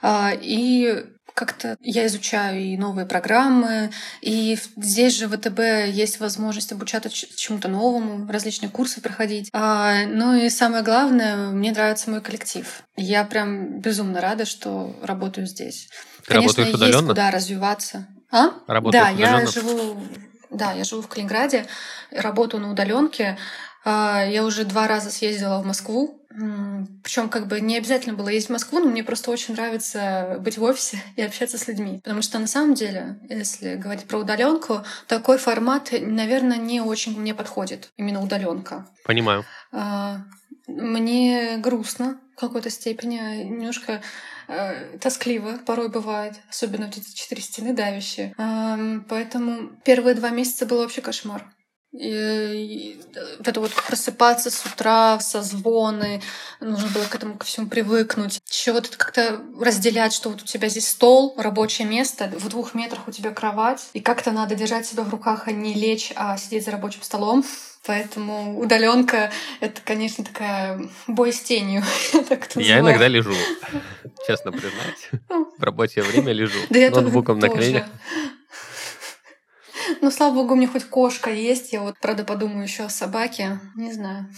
А, 0.00 0.32
И 0.40 1.04
как-то 1.34 1.76
я 1.80 2.06
изучаю 2.06 2.62
и 2.62 2.76
новые 2.78 3.06
программы, 3.06 3.90
и 4.22 4.56
здесь 4.76 5.18
же 5.18 5.26
в 5.26 5.36
ВТБ 5.36 5.92
есть 5.92 6.20
возможность 6.20 6.72
обучаться 6.72 7.10
чему-то 7.10 7.68
новому, 7.68 8.26
различные 8.32 8.70
курсы 8.70 9.02
проходить. 9.02 9.50
А, 9.52 10.06
Ну 10.06 10.34
и 10.34 10.48
самое 10.48 10.82
главное, 10.82 11.50
мне 11.50 11.72
нравится 11.72 12.08
мой 12.08 12.22
коллектив. 12.22 12.66
Я 12.96 13.24
прям 13.24 13.80
безумно 13.80 14.22
рада, 14.22 14.46
что 14.46 14.96
работаю 15.02 15.46
здесь. 15.46 15.90
Ты 16.26 16.34
Конечно, 16.34 16.62
работаешь 16.62 16.66
есть 16.68 16.76
удаленно? 16.76 17.08
куда 17.08 17.30
развиваться. 17.30 18.06
А? 18.30 18.50
Работаешь 18.66 19.04
да, 19.04 19.10
я 19.10 19.28
удаленно? 19.28 19.50
живу, 19.50 20.02
да, 20.50 20.72
я 20.72 20.84
живу 20.84 21.02
в 21.02 21.08
Калининграде, 21.08 21.66
работаю 22.10 22.62
на 22.62 22.70
удаленке. 22.70 23.36
Я 23.86 24.44
уже 24.46 24.64
два 24.64 24.88
раза 24.88 25.10
съездила 25.10 25.60
в 25.60 25.66
Москву. 25.66 26.20
Причем 27.04 27.28
как 27.28 27.46
бы 27.46 27.60
не 27.60 27.76
обязательно 27.76 28.14
было 28.14 28.28
ездить 28.28 28.48
в 28.48 28.52
Москву, 28.54 28.80
но 28.80 28.86
мне 28.86 29.04
просто 29.04 29.30
очень 29.30 29.54
нравится 29.54 30.38
быть 30.40 30.58
в 30.58 30.62
офисе 30.64 31.00
и 31.16 31.22
общаться 31.22 31.58
с 31.58 31.68
людьми. 31.68 32.00
Потому 32.02 32.22
что 32.22 32.38
на 32.38 32.46
самом 32.46 32.74
деле, 32.74 33.18
если 33.28 33.76
говорить 33.76 34.06
про 34.06 34.18
удаленку, 34.18 34.82
такой 35.06 35.38
формат, 35.38 35.90
наверное, 35.92 36.56
не 36.56 36.80
очень 36.80 37.16
мне 37.20 37.34
подходит. 37.34 37.90
Именно 37.98 38.22
удаленка. 38.22 38.86
Понимаю. 39.04 39.44
Мне 40.66 41.58
грустно 41.58 42.20
в 42.36 42.40
какой-то 42.40 42.70
степени, 42.70 43.44
немножко 43.44 44.02
э, 44.48 44.98
тоскливо 44.98 45.58
порой 45.58 45.88
бывает, 45.88 46.34
особенно 46.48 46.86
вот 46.86 46.96
эти 46.96 47.14
четыре 47.14 47.42
стены 47.42 47.74
давящие. 47.74 48.34
Ам, 48.38 49.04
Поэтому 49.08 49.70
первые 49.84 50.14
два 50.14 50.30
месяца 50.30 50.66
был 50.66 50.78
вообще 50.78 51.00
кошмар. 51.00 51.44
И, 51.92 52.08
и 52.08 53.00
вот 53.38 53.46
это 53.46 53.60
вот 53.60 53.72
просыпаться 53.72 54.50
с 54.50 54.66
утра, 54.66 55.20
созвоны, 55.20 56.22
нужно 56.60 56.88
было 56.88 57.04
к 57.04 57.14
этому 57.14 57.38
ко 57.38 57.44
всему 57.44 57.68
привыкнуть. 57.68 58.40
Еще 58.50 58.72
вот 58.72 58.88
это 58.88 58.96
как-то 58.96 59.40
разделять, 59.60 60.12
что 60.12 60.30
вот 60.30 60.42
у 60.42 60.44
тебя 60.44 60.68
здесь 60.68 60.88
стол, 60.88 61.34
рабочее 61.36 61.86
место, 61.86 62.32
в 62.36 62.48
двух 62.48 62.74
метрах 62.74 63.06
у 63.06 63.12
тебя 63.12 63.30
кровать, 63.30 63.90
и 63.92 64.00
как-то 64.00 64.32
надо 64.32 64.56
держать 64.56 64.86
себя 64.86 65.04
в 65.04 65.10
руках, 65.10 65.46
а 65.46 65.52
не 65.52 65.74
лечь, 65.74 66.12
а 66.16 66.36
сидеть 66.36 66.64
за 66.64 66.72
рабочим 66.72 67.02
столом. 67.02 67.44
Поэтому 67.86 68.58
удаленка 68.58 69.30
это, 69.60 69.80
конечно, 69.82 70.24
такая 70.24 70.80
бой 71.06 71.32
с 71.32 71.40
тенью. 71.40 71.82
я 72.56 72.80
иногда 72.80 73.08
лежу, 73.08 73.34
честно 74.26 74.52
признать. 74.52 75.10
В 75.58 75.62
рабочее 75.62 76.04
время 76.04 76.32
лежу. 76.32 76.58
Ноутбуком 76.70 77.38
на 77.38 77.48
коленях. 77.48 77.86
Ну, 80.00 80.10
слава 80.10 80.34
богу, 80.34 80.54
у 80.54 80.56
меня 80.56 80.68
хоть 80.68 80.84
кошка 80.84 81.30
есть. 81.30 81.72
Я 81.72 81.82
вот, 81.82 81.96
правда, 82.00 82.24
подумаю 82.24 82.62
еще 82.62 82.84
о 82.84 82.88
собаке. 82.88 83.60
Не 83.74 83.92
знаю. 83.92 84.30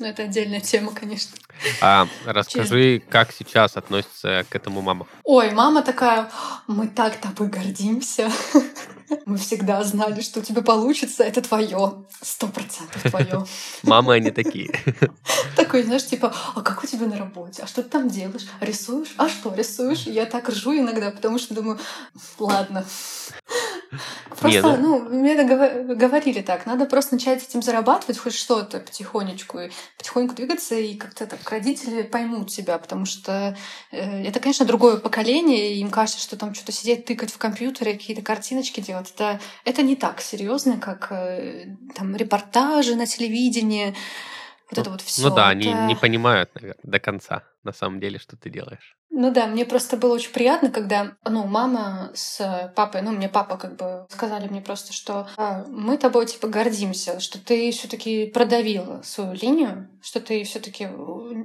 Но 0.00 0.06
это 0.06 0.22
отдельная 0.22 0.60
тема, 0.60 0.92
конечно. 0.92 1.36
А 1.82 2.08
расскажи, 2.24 3.02
как 3.10 3.32
сейчас 3.32 3.76
относится 3.76 4.46
к 4.48 4.56
этому 4.56 4.80
мама? 4.80 5.06
Ой, 5.24 5.50
мама 5.50 5.82
такая, 5.82 6.30
мы 6.66 6.88
так 6.88 7.18
тобой 7.18 7.48
гордимся. 7.48 8.30
Мы 9.26 9.38
всегда 9.38 9.82
знали, 9.82 10.20
что 10.20 10.38
у 10.40 10.42
тебя 10.42 10.62
получится. 10.62 11.24
Это 11.24 11.42
твое. 11.42 12.04
Сто 12.22 12.46
процентов 12.46 13.02
твое. 13.02 13.44
Мамы 13.82 14.14
они 14.14 14.30
такие. 14.30 14.70
Такой, 15.56 15.82
знаешь, 15.82 16.06
типа, 16.06 16.32
а 16.54 16.62
как 16.62 16.84
у 16.84 16.86
тебя 16.86 17.06
на 17.06 17.16
работе? 17.16 17.62
А 17.62 17.66
что 17.66 17.82
ты 17.82 17.88
там 17.88 18.08
делаешь? 18.08 18.46
Рисуешь? 18.60 19.14
А 19.16 19.28
что 19.28 19.52
рисуешь? 19.52 20.02
Я 20.02 20.26
так 20.26 20.48
ржу 20.48 20.78
иногда, 20.78 21.10
потому 21.10 21.38
что 21.38 21.54
думаю, 21.54 21.78
ладно. 22.38 22.84
Просто, 24.38 24.76
ну- 24.76 25.00
ну, 25.00 25.18
мне 25.20 25.34
это 25.34 25.94
говорили 25.94 26.40
так, 26.40 26.66
надо 26.66 26.86
просто 26.86 27.14
начать 27.14 27.42
этим 27.42 27.62
зарабатывать 27.62 28.18
хоть 28.18 28.34
что-то 28.34 28.80
потихонечку, 28.80 29.58
и 29.58 29.70
потихоньку 29.98 30.34
двигаться, 30.34 30.74
и 30.76 30.94
как-то 30.96 31.26
так 31.26 31.48
родители 31.50 32.02
поймут 32.02 32.52
себя, 32.52 32.78
потому 32.78 33.04
что 33.04 33.56
э, 33.90 34.22
это, 34.24 34.40
конечно, 34.40 34.64
другое 34.64 34.96
поколение, 34.98 35.74
и 35.74 35.80
им 35.80 35.90
кажется, 35.90 36.20
что 36.20 36.36
там 36.36 36.54
что-то 36.54 36.72
сидеть, 36.72 37.04
тыкать 37.04 37.32
в 37.32 37.38
компьютере, 37.38 37.94
какие-то 37.94 38.22
картиночки 38.22 38.80
делать. 38.80 39.10
Это, 39.14 39.40
это 39.64 39.82
не 39.82 39.96
так 39.96 40.20
серьезно, 40.20 40.78
как 40.78 41.08
э, 41.10 41.76
там 41.94 42.14
репортажи 42.14 42.94
на 42.94 43.06
телевидении, 43.06 43.94
вот 44.70 44.78
это 44.78 44.90
вот 44.90 45.00
все. 45.02 45.28
Ну 45.28 45.34
да, 45.34 45.48
они 45.48 45.66
не 45.72 45.96
понимают, 45.96 46.54
наверное, 46.54 46.78
до 46.84 47.00
конца, 47.00 47.42
на 47.64 47.72
самом 47.72 48.00
деле, 48.00 48.18
что 48.18 48.36
ты 48.36 48.50
делаешь. 48.50 48.96
Ну 49.10 49.32
да, 49.32 49.46
мне 49.46 49.64
просто 49.64 49.96
было 49.96 50.14
очень 50.14 50.32
приятно, 50.32 50.70
когда, 50.70 51.16
ну, 51.24 51.44
мама 51.44 52.12
с 52.14 52.72
папой, 52.76 53.02
ну, 53.02 53.10
мне 53.10 53.28
папа 53.28 53.56
как 53.56 53.76
бы 53.76 54.06
сказали 54.08 54.46
мне 54.48 54.60
просто, 54.60 54.92
что 54.92 55.28
«А, 55.36 55.64
мы 55.66 55.98
тобой 55.98 56.26
типа 56.26 56.46
гордимся, 56.46 57.18
что 57.18 57.44
ты 57.44 57.72
все-таки 57.72 58.26
продавила 58.26 59.02
свою 59.02 59.32
линию, 59.32 59.88
что 60.00 60.20
ты 60.20 60.44
все-таки 60.44 60.88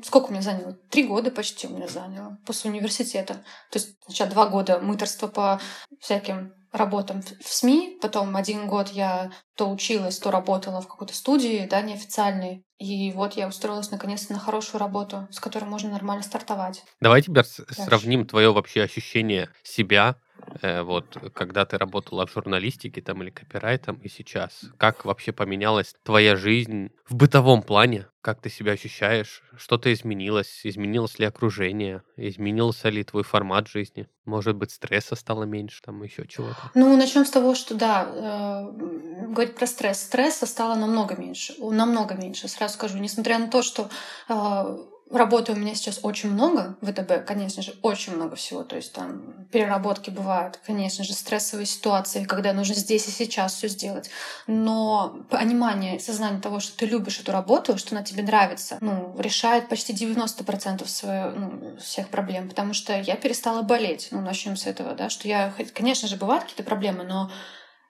сколько 0.04 0.28
у 0.28 0.32
меня 0.32 0.42
заняло? 0.42 0.74
Три 0.90 1.04
года 1.04 1.32
почти 1.32 1.68
у 1.68 1.72
меня 1.72 1.88
заняло 1.88 2.38
после 2.46 2.70
университета. 2.70 3.44
То 3.72 3.80
есть 3.80 3.98
сначала 4.06 4.30
два 4.30 4.48
года 4.48 4.80
мыторства 4.80 5.28
по 5.28 5.60
всяким 6.00 6.54
работам 6.76 7.22
в 7.22 7.48
СМИ, 7.54 7.98
потом 8.02 8.36
один 8.36 8.68
год 8.68 8.90
я 8.90 9.32
то 9.56 9.70
училась, 9.70 10.20
то 10.20 10.32
работала 10.32 10.82
в 10.82 10.88
какой-то 10.88 11.14
студии, 11.14 11.68
да, 11.70 11.82
неофициальной. 11.82 12.64
И 12.78 13.12
вот 13.14 13.34
я 13.34 13.48
устроилась 13.48 13.92
наконец-то 13.92 14.34
на 14.34 14.40
хорошую 14.40 14.80
работу, 14.80 15.28
с 15.32 15.40
которой 15.40 15.66
можно 15.66 15.90
нормально 15.92 16.24
стартовать. 16.24 16.84
Давай 17.00 17.22
теперь 17.22 17.44
с- 17.46 17.64
сравним 17.74 18.26
твое 18.28 18.52
вообще 18.52 18.84
ощущение 18.84 19.50
себя, 19.64 20.18
вот, 20.62 21.18
когда 21.34 21.66
ты 21.66 21.78
работала 21.78 22.26
в 22.26 22.32
журналистике 22.32 23.02
там 23.02 23.22
или 23.24 23.30
копирайтом 23.30 23.96
и 23.98 24.10
сейчас. 24.10 24.66
Как 24.78 25.06
вообще 25.06 25.32
поменялась 25.32 25.96
твоя 26.04 26.36
жизнь 26.36 26.92
в 27.08 27.16
бытовом 27.16 27.62
плане? 27.62 28.08
Как 28.22 28.42
ты 28.42 28.50
себя 28.50 28.72
ощущаешь? 28.72 29.44
Что-то 29.56 29.94
изменилось? 29.94 30.62
Изменилось 30.64 31.20
ли 31.20 31.26
окружение? 31.26 32.02
Изменился 32.18 32.90
ли 32.90 33.04
твой 33.04 33.24
формат 33.24 33.68
жизни? 33.68 34.08
Может 34.26 34.56
быть, 34.56 34.72
стресса 34.72 35.16
стало 35.16 35.44
меньше, 35.44 35.82
там 35.84 36.02
еще 36.02 36.26
чего-то? 36.28 36.72
Ну, 36.74 36.98
начнем 36.98 37.26
с 37.26 37.30
того, 37.30 37.54
что 37.54 37.76
да, 37.76 38.08
э, 38.10 39.28
говорить 39.28 39.56
про 39.56 39.68
стресс. 39.68 40.02
Стресса 40.02 40.48
стало 40.48 40.74
намного 40.76 41.16
меньше, 41.16 41.54
намного 41.60 42.16
меньше, 42.16 42.48
сразу 42.48 42.74
скажу. 42.74 42.98
Несмотря 42.98 43.38
на 43.38 43.48
то, 43.48 43.62
что 43.62 43.90
э, 44.28 44.78
Работы 45.12 45.52
у 45.52 45.56
меня 45.56 45.76
сейчас 45.76 46.00
очень 46.02 46.32
много 46.32 46.78
в 46.82 46.92
ВТБ, 46.92 47.26
конечно 47.28 47.62
же, 47.62 47.76
очень 47.84 48.16
много 48.16 48.36
всего. 48.36 48.64
То 48.64 48.76
есть 48.76 48.92
там 48.92 49.46
переработки 49.52 50.10
бывают, 50.10 50.60
конечно 50.66 51.04
же, 51.04 51.14
стрессовые 51.14 51.68
ситуации, 51.68 52.24
когда 52.24 52.54
нужно 52.54 52.74
здесь 52.74 53.08
и 53.08 53.12
сейчас 53.12 53.54
все 53.54 53.68
сделать. 53.68 54.10
Но 54.48 55.20
понимание, 55.30 56.00
сознание 56.00 56.42
того, 56.42 56.60
что 56.60 56.76
ты 56.76 56.88
любишь 56.88 57.20
эту 57.20 57.32
работу, 57.32 57.78
что 57.78 57.96
она 57.96 58.04
тебе 58.04 58.24
нравится, 58.24 58.80
ну, 58.82 59.16
решает 59.20 59.70
почти 59.70 59.94
90% 59.94 60.88
свое, 60.88 61.30
ну, 61.30 61.78
всех 61.78 62.10
проблем. 62.10 62.50
Потому 62.50 62.74
что 62.74 63.00
я 63.00 63.16
перестала 63.16 63.62
болеть. 63.62 64.08
Ну, 64.10 64.22
начнем 64.22 64.58
с 64.58 64.66
этого, 64.66 64.96
да, 64.96 65.12
что 65.12 65.28
я, 65.28 65.54
конечно 65.76 66.08
же, 66.08 66.16
бывают 66.16 66.46
какие-то 66.46 66.64
проблемы, 66.64 67.04
но 67.04 67.30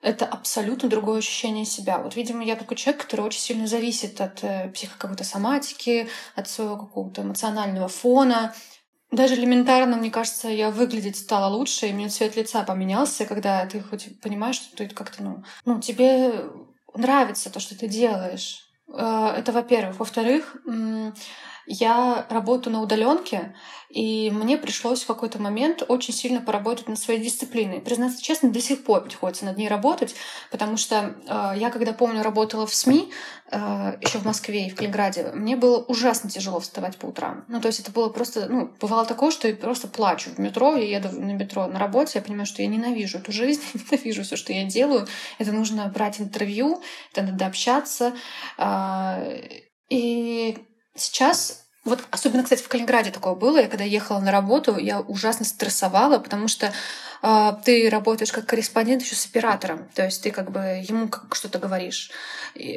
это 0.06 0.24
абсолютно 0.24 0.88
другое 0.88 1.18
ощущение 1.18 1.64
себя. 1.64 1.98
Вот, 1.98 2.14
видимо, 2.14 2.44
я 2.44 2.54
такой 2.54 2.76
человек, 2.76 3.02
который 3.02 3.22
очень 3.22 3.40
сильно 3.40 3.66
зависит 3.66 4.20
от 4.20 4.44
э, 4.44 4.70
психо 4.72 4.96
какой-то 4.98 5.24
соматики, 5.24 6.08
от 6.36 6.48
своего 6.48 6.76
какого-то 6.76 7.22
эмоционального 7.22 7.88
фона. 7.88 8.54
Даже 9.10 9.34
элементарно, 9.34 9.96
мне 9.96 10.12
кажется, 10.12 10.48
я 10.48 10.70
выглядеть 10.70 11.16
стала 11.16 11.52
лучше, 11.52 11.88
и 11.88 11.92
мне 11.92 12.08
цвет 12.08 12.36
лица 12.36 12.62
поменялся, 12.62 13.26
когда 13.26 13.66
ты 13.66 13.80
хоть 13.80 14.20
понимаешь, 14.20 14.56
что 14.56 14.76
ты 14.76 14.88
как-то, 14.88 15.24
ну, 15.24 15.42
ну, 15.64 15.80
тебе 15.80 16.50
нравится 16.94 17.50
то, 17.50 17.58
что 17.58 17.76
ты 17.76 17.88
делаешь. 17.88 18.60
Э, 18.86 19.34
это, 19.36 19.50
во-первых. 19.50 19.98
Во-вторых, 19.98 20.56
я 21.66 22.26
работаю 22.30 22.74
на 22.74 22.82
удаленке, 22.82 23.54
и 23.88 24.30
мне 24.30 24.58
пришлось 24.58 25.02
в 25.02 25.06
какой-то 25.06 25.40
момент 25.40 25.82
очень 25.88 26.12
сильно 26.12 26.40
поработать 26.40 26.88
над 26.88 26.98
своей 26.98 27.20
дисциплиной. 27.20 27.80
Признаться 27.80 28.22
честно, 28.22 28.50
до 28.50 28.60
сих 28.60 28.84
пор 28.84 29.04
приходится 29.04 29.44
над 29.44 29.56
ней 29.56 29.68
работать, 29.68 30.14
потому 30.50 30.76
что 30.76 31.16
э, 31.26 31.58
я, 31.58 31.70
когда 31.70 31.92
помню, 31.92 32.22
работала 32.22 32.66
в 32.66 32.74
СМИ, 32.74 33.10
э, 33.50 33.98
еще 34.00 34.18
в 34.18 34.24
Москве 34.24 34.66
и 34.66 34.70
в 34.70 34.76
Калининграде, 34.76 35.30
мне 35.34 35.56
было 35.56 35.78
ужасно 35.78 36.30
тяжело 36.30 36.60
вставать 36.60 36.96
по 36.96 37.06
утрам. 37.06 37.44
Ну, 37.48 37.60
то 37.60 37.68
есть 37.68 37.80
это 37.80 37.90
было 37.90 38.08
просто, 38.08 38.48
ну, 38.48 38.70
бывало 38.80 39.06
такое, 39.06 39.30
что 39.30 39.48
я 39.48 39.54
просто 39.54 39.88
плачу 39.88 40.30
в 40.30 40.38
метро, 40.38 40.76
я 40.76 40.98
еду 40.98 41.20
на 41.20 41.32
метро 41.32 41.66
на 41.66 41.78
работе, 41.78 42.18
я 42.18 42.22
понимаю, 42.22 42.46
что 42.46 42.62
я 42.62 42.68
ненавижу 42.68 43.18
эту 43.18 43.32
жизнь, 43.32 43.62
ненавижу 43.90 44.24
все, 44.24 44.36
что 44.36 44.52
я 44.52 44.64
делаю. 44.64 45.06
Это 45.38 45.52
нужно 45.52 45.86
брать 45.88 46.20
интервью, 46.20 46.82
это 47.12 47.22
надо 47.22 47.46
общаться. 47.46 48.12
Э, 48.58 49.40
и 49.88 50.58
Сейчас 50.96 51.66
вот 51.86 52.00
особенно, 52.10 52.42
кстати, 52.42 52.62
в 52.62 52.68
Калининграде 52.68 53.12
такое 53.12 53.34
было. 53.36 53.58
Я 53.58 53.68
когда 53.68 53.84
ехала 53.84 54.18
на 54.18 54.32
работу, 54.32 54.76
я 54.76 55.00
ужасно 55.00 55.44
стрессовала, 55.44 56.18
потому 56.18 56.48
что 56.48 56.72
э, 57.22 57.52
ты 57.64 57.88
работаешь 57.88 58.32
как 58.32 58.46
корреспондент 58.46 59.02
еще 59.02 59.14
с 59.14 59.26
оператором. 59.26 59.88
То 59.94 60.04
есть 60.04 60.20
ты 60.20 60.32
как 60.32 60.50
бы 60.50 60.82
ему 60.86 61.08
как 61.08 61.36
что-то 61.36 61.60
говоришь, 61.60 62.10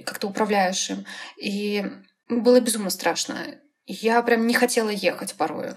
как-то 0.06 0.28
управляешь 0.28 0.92
им. 0.92 1.06
И 1.38 1.84
было 2.30 2.60
безумно 2.60 2.92
страшно. 2.92 3.48
Я 3.88 4.22
прям 4.22 4.46
не 4.46 4.54
хотела 4.54 4.90
ехать 4.90 5.34
порою. 5.34 5.76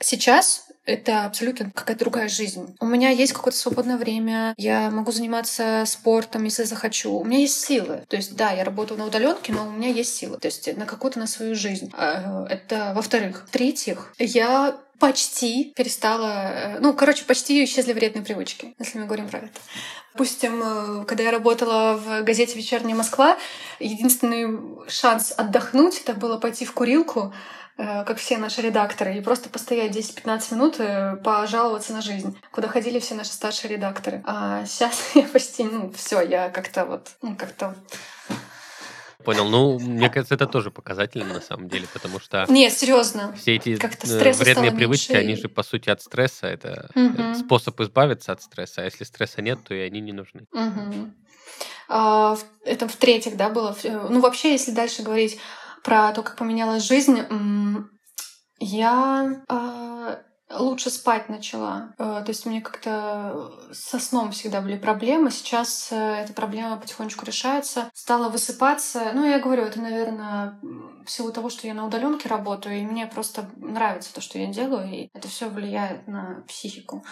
Сейчас 0.00 0.66
это 0.86 1.24
абсолютно 1.24 1.70
какая-то 1.74 2.04
другая 2.04 2.28
жизнь. 2.28 2.76
У 2.80 2.86
меня 2.86 3.10
есть 3.10 3.32
какое-то 3.32 3.58
свободное 3.58 3.96
время, 3.96 4.54
я 4.56 4.90
могу 4.90 5.12
заниматься 5.12 5.84
спортом, 5.86 6.44
если 6.44 6.62
захочу. 6.62 7.18
У 7.18 7.24
меня 7.24 7.40
есть 7.40 7.60
силы. 7.60 8.04
То 8.08 8.16
есть, 8.16 8.36
да, 8.36 8.52
я 8.52 8.64
работаю 8.64 8.98
на 8.98 9.06
удаленке, 9.06 9.52
но 9.52 9.66
у 9.66 9.70
меня 9.70 9.88
есть 9.88 10.14
силы. 10.14 10.38
То 10.38 10.46
есть 10.46 10.74
на 10.76 10.86
какую-то 10.86 11.18
на 11.18 11.26
свою 11.26 11.54
жизнь. 11.54 11.92
А, 11.96 12.46
это 12.48 12.92
во-вторых. 12.94 13.44
В-третьих, 13.48 14.14
я 14.18 14.78
почти 14.98 15.72
перестала... 15.76 16.76
Э, 16.76 16.78
ну, 16.80 16.94
короче, 16.94 17.24
почти 17.24 17.62
исчезли 17.64 17.92
вредные 17.92 18.24
привычки, 18.24 18.74
если 18.78 18.98
мы 18.98 19.04
говорим 19.04 19.28
про 19.28 19.40
это. 19.40 19.50
Допустим, 20.14 20.62
э, 20.62 21.04
когда 21.04 21.24
я 21.24 21.30
работала 21.30 21.98
в 21.98 22.22
газете 22.22 22.56
«Вечерняя 22.56 22.96
Москва», 22.96 23.36
единственный 23.78 24.58
шанс 24.88 25.34
отдохнуть— 25.36 26.00
это 26.04 26.14
было 26.14 26.38
пойти 26.38 26.64
в 26.64 26.72
курилку, 26.72 27.34
Э, 27.78 28.04
как 28.04 28.16
все 28.16 28.38
наши 28.38 28.62
редакторы, 28.62 29.18
и 29.18 29.20
просто 29.20 29.50
постоять 29.50 29.94
10-15 29.94 30.54
минут, 30.54 30.75
и 30.78 31.16
пожаловаться 31.22 31.92
на 31.92 32.00
жизнь, 32.00 32.38
куда 32.50 32.68
ходили 32.68 32.98
все 32.98 33.14
наши 33.14 33.32
старшие 33.32 33.72
редакторы. 33.72 34.22
А 34.26 34.64
сейчас 34.66 35.10
я 35.14 35.22
почти, 35.22 35.64
ну, 35.64 35.92
все, 35.92 36.20
я 36.20 36.50
как-то 36.50 36.84
вот, 36.84 37.10
ну, 37.22 37.36
как-то 37.36 37.74
Понял. 39.26 39.48
Ну, 39.48 39.80
мне 39.80 40.08
кажется, 40.08 40.36
это 40.36 40.46
тоже 40.46 40.70
показательно 40.70 41.34
на 41.34 41.40
самом 41.40 41.68
деле, 41.68 41.88
потому 41.92 42.20
что... 42.20 42.46
Нет, 42.48 42.72
серьезно. 42.72 43.34
Все 43.36 43.56
эти 43.56 43.70
э, 43.70 44.32
вредные 44.34 44.70
привычки, 44.70 45.10
меньше. 45.10 45.24
они 45.24 45.34
же 45.34 45.48
по 45.48 45.64
сути 45.64 45.90
от 45.90 46.00
стресса. 46.00 46.46
Это 46.46 46.88
угу. 46.94 47.34
способ 47.34 47.80
избавиться 47.80 48.30
от 48.30 48.42
стресса. 48.42 48.82
А 48.82 48.84
если 48.84 49.02
стресса 49.02 49.42
нет, 49.42 49.58
то 49.64 49.74
и 49.74 49.80
они 49.80 50.00
не 50.00 50.12
нужны. 50.12 50.46
Угу. 50.52 51.10
А, 51.88 52.36
это 52.64 52.86
в-третьих, 52.86 53.36
да, 53.36 53.50
было. 53.50 53.76
Ну, 53.82 54.20
вообще, 54.20 54.52
если 54.52 54.70
дальше 54.70 55.02
говорить 55.02 55.40
про 55.82 56.12
то, 56.12 56.22
как 56.22 56.36
поменялась 56.36 56.84
жизнь, 56.84 57.18
я 58.60 59.42
а, 59.48 60.18
лучше 60.50 60.90
спать 60.90 61.28
начала. 61.28 61.94
Э, 61.98 62.22
то 62.24 62.28
есть 62.28 62.46
у 62.46 62.50
меня 62.50 62.60
как-то 62.60 63.52
со 63.72 63.98
сном 63.98 64.30
всегда 64.30 64.60
были 64.60 64.76
проблемы. 64.76 65.30
Сейчас 65.30 65.88
э, 65.90 65.96
эта 65.96 66.32
проблема 66.32 66.76
потихонечку 66.76 67.24
решается. 67.24 67.90
Стала 67.94 68.28
высыпаться. 68.28 69.12
Ну, 69.14 69.24
я 69.24 69.38
говорю, 69.38 69.62
это, 69.62 69.80
наверное, 69.80 70.58
в 71.04 71.10
силу 71.10 71.32
того, 71.32 71.50
что 71.50 71.66
я 71.66 71.74
на 71.74 71.86
удаленке 71.86 72.28
работаю, 72.28 72.78
и 72.78 72.86
мне 72.86 73.06
просто 73.06 73.48
нравится 73.56 74.14
то, 74.14 74.20
что 74.20 74.38
я 74.38 74.46
делаю, 74.46 74.88
и 74.88 75.08
это 75.12 75.28
все 75.28 75.48
влияет 75.48 76.06
на 76.06 76.44
психику. 76.48 77.04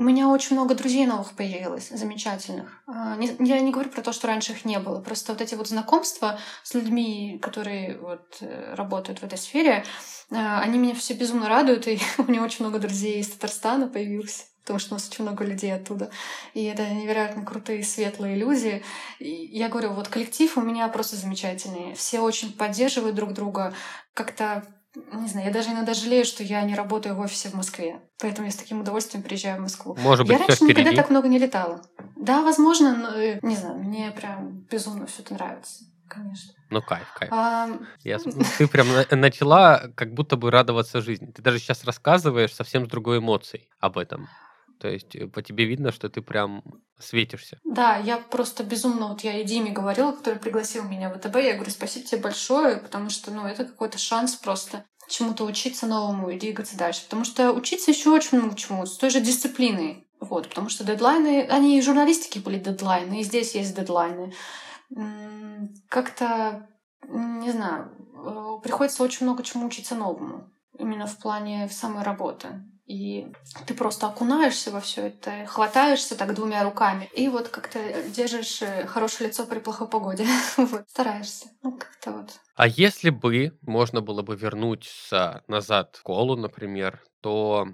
У 0.00 0.04
меня 0.04 0.28
очень 0.28 0.54
много 0.54 0.76
друзей 0.76 1.06
новых 1.06 1.32
появилось, 1.32 1.88
замечательных. 1.88 2.82
А, 2.86 3.18
я 3.18 3.58
не 3.58 3.72
говорю 3.72 3.90
про 3.90 4.00
то, 4.00 4.12
что 4.12 4.28
раньше 4.28 4.52
их 4.52 4.64
не 4.64 4.78
было. 4.78 5.00
Просто 5.00 5.32
вот 5.32 5.42
эти 5.42 5.56
вот 5.56 5.66
знакомства 5.66 6.38
с 6.62 6.72
людьми, 6.74 7.40
которые 7.42 7.98
вот 7.98 8.38
э, 8.40 8.74
работают 8.76 9.18
в 9.18 9.24
этой 9.24 9.38
сфере, 9.38 9.84
а, 10.30 10.60
они 10.60 10.78
меня 10.78 10.94
все 10.94 11.14
безумно 11.14 11.48
радуют, 11.48 11.88
и 11.88 11.98
у 12.18 12.22
меня 12.30 12.44
очень 12.44 12.64
много 12.64 12.78
друзей 12.78 13.18
из 13.18 13.28
Татарстана 13.28 13.88
появилось 13.88 14.46
потому 14.62 14.80
что 14.80 14.94
у 14.94 14.96
нас 14.96 15.08
очень 15.08 15.24
много 15.24 15.44
людей 15.44 15.74
оттуда. 15.74 16.10
И 16.52 16.62
это 16.64 16.86
невероятно 16.90 17.42
крутые, 17.42 17.82
светлые 17.82 18.36
люди. 18.36 18.84
И 19.18 19.30
я 19.30 19.70
говорю, 19.70 19.94
вот 19.94 20.08
коллектив 20.08 20.58
у 20.58 20.60
меня 20.60 20.86
просто 20.88 21.16
замечательный. 21.16 21.94
Все 21.94 22.20
очень 22.20 22.52
поддерживают 22.52 23.16
друг 23.16 23.32
друга. 23.32 23.72
Как-то 24.12 24.62
не 25.12 25.28
знаю, 25.28 25.46
я 25.46 25.52
даже 25.52 25.70
иногда 25.70 25.94
жалею, 25.94 26.24
что 26.24 26.42
я 26.42 26.62
не 26.62 26.74
работаю 26.74 27.14
в 27.14 27.20
офисе 27.20 27.48
в 27.48 27.54
Москве. 27.54 28.00
Поэтому 28.20 28.46
я 28.46 28.52
с 28.52 28.56
таким 28.56 28.80
удовольствием 28.80 29.22
приезжаю 29.22 29.58
в 29.58 29.62
Москву. 29.62 29.96
Может 30.00 30.26
быть, 30.26 30.38
я 30.38 30.46
раньше 30.46 30.64
никогда 30.64 30.92
так 30.92 31.10
много 31.10 31.28
не 31.28 31.38
летала. 31.38 31.82
Да, 32.16 32.42
возможно, 32.42 32.96
но, 32.96 33.14
э, 33.14 33.38
не 33.42 33.56
знаю, 33.56 33.78
мне 33.78 34.10
прям 34.10 34.66
безумно 34.70 35.06
все 35.06 35.22
это 35.22 35.34
нравится. 35.34 35.84
Конечно. 36.08 36.54
Ну, 36.70 36.80
кайф, 36.82 37.12
кайф. 37.14 37.32
А... 37.32 37.68
Я, 38.02 38.18
ты 38.58 38.66
прям 38.66 38.88
начала 39.10 39.90
как 39.94 40.14
будто 40.14 40.36
бы 40.36 40.50
радоваться 40.50 41.00
жизни. 41.00 41.26
Ты 41.26 41.42
даже 41.42 41.58
сейчас 41.58 41.84
рассказываешь 41.84 42.54
совсем 42.54 42.86
с 42.86 42.88
другой 42.88 43.18
эмоцией 43.18 43.68
об 43.78 43.98
этом. 43.98 44.28
То 44.78 44.88
есть 44.88 45.16
э, 45.16 45.26
по 45.26 45.42
тебе 45.42 45.64
видно, 45.64 45.92
что 45.92 46.08
ты 46.08 46.22
прям 46.22 46.62
светишься. 46.98 47.58
Да, 47.64 47.96
я 47.96 48.18
просто 48.18 48.64
безумно, 48.64 49.08
вот 49.08 49.22
я 49.22 49.40
и 49.40 49.44
Диме 49.44 49.70
говорила, 49.70 50.12
который 50.12 50.38
пригласил 50.38 50.84
меня 50.84 51.10
в 51.10 51.18
ВТБ, 51.18 51.36
я 51.36 51.54
говорю, 51.54 51.70
спасибо 51.70 52.06
тебе 52.06 52.20
большое, 52.20 52.76
потому 52.78 53.10
что, 53.10 53.30
ну, 53.30 53.46
это 53.46 53.64
какой-то 53.64 53.98
шанс 53.98 54.36
просто 54.36 54.84
чему-то 55.08 55.44
учиться 55.44 55.86
новому 55.86 56.30
и 56.30 56.38
двигаться 56.38 56.76
дальше. 56.76 57.04
Потому 57.04 57.24
что 57.24 57.52
учиться 57.52 57.90
еще 57.90 58.10
очень 58.10 58.38
много 58.38 58.56
чему, 58.56 58.86
с 58.86 58.96
той 58.96 59.10
же 59.10 59.20
дисциплиной. 59.20 60.06
Вот, 60.20 60.48
потому 60.48 60.68
что 60.68 60.84
дедлайны, 60.84 61.46
они 61.48 61.78
и 61.78 61.82
журналистики 61.82 62.38
были 62.40 62.58
дедлайны, 62.58 63.20
и 63.20 63.24
здесь 63.24 63.54
есть 63.54 63.74
дедлайны. 63.74 64.34
Как-то, 65.88 66.68
не 67.06 67.52
знаю, 67.52 67.92
э, 68.14 68.62
приходится 68.62 69.02
очень 69.02 69.26
много 69.26 69.42
чему 69.44 69.66
учиться 69.66 69.94
новому. 69.94 70.50
Именно 70.76 71.06
в 71.06 71.18
плане 71.18 71.68
самой 71.68 72.02
работы. 72.02 72.48
И 72.88 73.30
ты 73.66 73.74
просто 73.74 74.06
окунаешься 74.06 74.70
во 74.70 74.80
все 74.80 75.08
это, 75.08 75.44
хватаешься 75.44 76.16
так 76.16 76.34
двумя 76.34 76.64
руками, 76.64 77.10
и 77.14 77.28
вот 77.28 77.48
как-то 77.48 77.78
держишь 78.08 78.62
э, 78.62 78.86
хорошее 78.86 79.28
лицо 79.28 79.44
при 79.44 79.58
плохой 79.58 79.88
погоде. 79.88 80.26
вот, 80.56 80.88
стараешься. 80.88 81.48
Ну, 81.62 81.76
как-то 81.76 82.12
вот. 82.12 82.30
А 82.54 82.66
если 82.66 83.10
бы 83.10 83.58
можно 83.60 84.00
было 84.00 84.22
бы 84.22 84.34
вернуться 84.36 85.44
назад 85.48 85.96
в 85.96 85.98
школу, 85.98 86.34
например, 86.34 87.02
то 87.20 87.68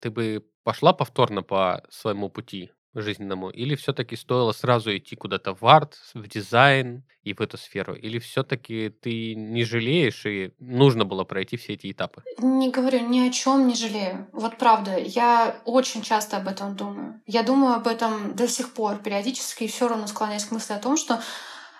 ты 0.00 0.10
бы 0.10 0.42
пошла 0.62 0.94
повторно 0.94 1.42
по 1.42 1.84
своему 1.90 2.30
пути? 2.30 2.72
Жизненному, 2.94 3.50
или 3.50 3.74
все-таки 3.74 4.16
стоило 4.16 4.52
сразу 4.52 4.96
идти 4.96 5.16
куда-то 5.16 5.54
в 5.54 5.64
арт, 5.66 5.98
в 6.14 6.26
дизайн 6.28 7.04
и 7.22 7.32
в 7.32 7.40
эту 7.40 7.56
сферу, 7.56 7.94
или 7.94 8.18
все-таки 8.18 8.90
ты 8.90 9.34
не 9.34 9.64
жалеешь 9.64 10.26
и 10.26 10.52
нужно 10.58 11.04
было 11.04 11.24
пройти 11.24 11.56
все 11.56 11.72
эти 11.74 11.90
этапы? 11.90 12.22
Не 12.38 12.70
говорю 12.70 13.00
ни 13.08 13.20
о 13.26 13.30
чем 13.30 13.66
не 13.66 13.74
жалею. 13.74 14.28
Вот 14.32 14.58
правда, 14.58 14.98
я 14.98 15.60
очень 15.64 16.02
часто 16.02 16.36
об 16.36 16.48
этом 16.48 16.76
думаю. 16.76 17.20
Я 17.26 17.42
думаю 17.42 17.74
об 17.74 17.86
этом 17.86 18.34
до 18.34 18.46
сих 18.48 18.72
пор 18.72 18.98
периодически 18.98 19.64
и 19.64 19.68
все 19.68 19.88
равно 19.88 20.06
склоняюсь 20.06 20.44
к 20.44 20.52
мысли 20.52 20.74
о 20.74 20.78
том, 20.78 20.96
что 20.96 21.20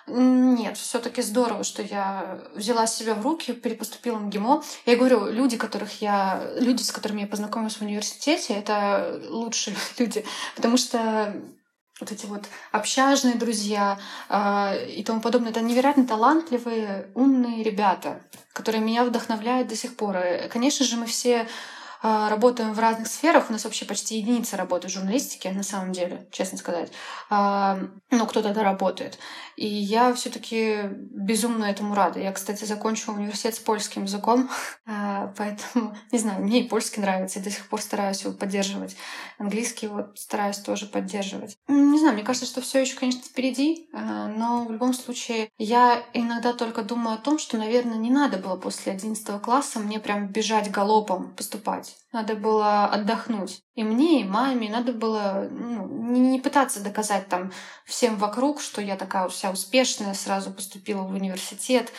нет, 0.07 0.77
все-таки 0.77 1.21
здорово, 1.21 1.63
что 1.63 1.81
я 1.81 2.39
взяла 2.53 2.85
себя 2.85 3.15
в 3.15 3.23
руки, 3.23 3.53
перепоступила 3.53 4.19
на 4.19 4.29
ГИМО. 4.29 4.63
Я 4.85 4.95
говорю, 4.97 5.31
люди, 5.31 5.57
которых 5.57 6.01
я, 6.01 6.43
люди, 6.59 6.83
с 6.83 6.91
которыми 6.91 7.21
я 7.21 7.27
познакомилась 7.27 7.77
в 7.77 7.81
университете, 7.81 8.53
это 8.53 9.19
лучшие 9.29 9.75
люди, 9.97 10.23
потому 10.55 10.77
что 10.77 11.33
вот 11.99 12.11
эти 12.11 12.25
вот 12.25 12.43
общажные 12.71 13.35
друзья 13.35 13.97
э, 14.29 14.89
и 14.89 15.03
тому 15.03 15.21
подобное. 15.21 15.51
Это 15.51 15.61
невероятно 15.61 16.05
талантливые, 16.05 17.07
умные 17.15 17.63
ребята, 17.63 18.21
которые 18.51 18.81
меня 18.81 19.05
вдохновляют 19.05 19.69
до 19.69 19.75
сих 19.75 19.95
пор. 19.95 20.17
И, 20.17 20.49
конечно 20.49 20.85
же, 20.85 20.97
мы 20.97 21.05
все 21.05 21.47
работаем 22.05 22.73
в 22.73 22.79
разных 22.79 23.07
сферах. 23.07 23.49
У 23.49 23.53
нас 23.53 23.63
вообще 23.63 23.85
почти 23.85 24.17
единица 24.17 24.57
работы 24.57 24.87
в 24.87 24.91
журналистике, 24.91 25.51
на 25.51 25.63
самом 25.63 25.91
деле, 25.91 26.27
честно 26.31 26.57
сказать. 26.57 26.91
А, 27.29 27.79
но 28.11 28.25
кто-то 28.27 28.53
да 28.53 28.63
работает. 28.63 29.17
И 29.55 29.65
я 29.65 30.13
все 30.13 30.29
таки 30.29 30.83
безумно 30.83 31.65
этому 31.65 31.95
рада. 31.95 32.19
Я, 32.19 32.31
кстати, 32.31 32.65
закончила 32.65 33.15
университет 33.15 33.55
с 33.55 33.59
польским 33.59 34.03
языком, 34.03 34.49
а, 34.85 35.33
поэтому, 35.37 35.95
не 36.11 36.19
знаю, 36.19 36.43
мне 36.43 36.61
и 36.61 36.67
польский 36.67 37.01
нравится, 37.01 37.39
и 37.39 37.43
до 37.43 37.49
сих 37.49 37.67
пор 37.67 37.81
стараюсь 37.81 38.21
его 38.21 38.33
поддерживать. 38.33 38.95
Английский 39.37 39.87
вот 39.87 40.17
стараюсь 40.19 40.57
тоже 40.57 40.85
поддерживать. 40.85 41.57
Не 41.67 41.99
знаю, 41.99 42.13
мне 42.13 42.23
кажется, 42.23 42.47
что 42.47 42.61
все 42.61 42.81
еще, 42.81 42.95
конечно, 42.97 43.23
впереди, 43.23 43.89
но 43.91 44.65
в 44.67 44.71
любом 44.71 44.93
случае 44.93 45.49
я 45.57 46.03
иногда 46.13 46.53
только 46.53 46.83
думаю 46.83 47.15
о 47.15 47.19
том, 47.19 47.39
что, 47.39 47.57
наверное, 47.57 47.97
не 47.97 48.11
надо 48.11 48.37
было 48.37 48.55
после 48.55 48.91
11 48.91 49.41
класса 49.41 49.79
мне 49.79 49.99
прям 49.99 50.27
бежать 50.27 50.71
галопом 50.71 51.33
поступать. 51.35 51.94
Надо 52.11 52.35
было 52.35 52.85
отдохнуть. 52.85 53.61
И 53.73 53.83
мне, 53.83 54.21
и 54.21 54.23
маме 54.23 54.69
надо 54.69 54.93
было 54.93 55.47
ну, 55.51 55.87
не, 56.11 56.19
не 56.19 56.39
пытаться 56.39 56.83
доказать 56.83 57.27
там 57.27 57.51
всем 57.85 58.15
вокруг, 58.17 58.61
что 58.61 58.81
я 58.81 58.95
такая 58.95 59.27
вся 59.27 59.51
успешная, 59.51 60.13
сразу 60.13 60.51
поступила 60.51 61.01
в 61.01 61.11
университет, 61.11 61.91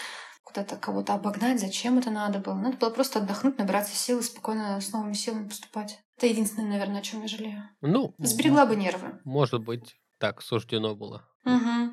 куда-то 0.42 0.76
кого-то 0.76 1.14
обогнать, 1.14 1.60
зачем 1.60 1.98
это 1.98 2.10
надо 2.10 2.38
было. 2.38 2.54
Надо 2.54 2.76
было 2.78 2.90
просто 2.90 3.18
отдохнуть, 3.18 3.58
набраться 3.58 3.94
сил 3.94 4.20
и 4.20 4.22
спокойно 4.22 4.80
с 4.80 4.90
новыми 4.92 5.12
силами 5.12 5.48
поступать. 5.48 6.00
Это 6.16 6.28
единственное, 6.28 6.70
наверное, 6.70 7.00
о 7.00 7.02
чем 7.02 7.20
я 7.20 7.28
жалею. 7.28 7.68
Ну, 7.82 8.14
Сберегла 8.18 8.64
бы 8.64 8.74
нервы. 8.76 9.20
Может 9.24 9.62
быть, 9.64 9.96
так 10.18 10.40
суждено 10.40 10.94
было. 10.94 11.28
Угу. 11.44 11.92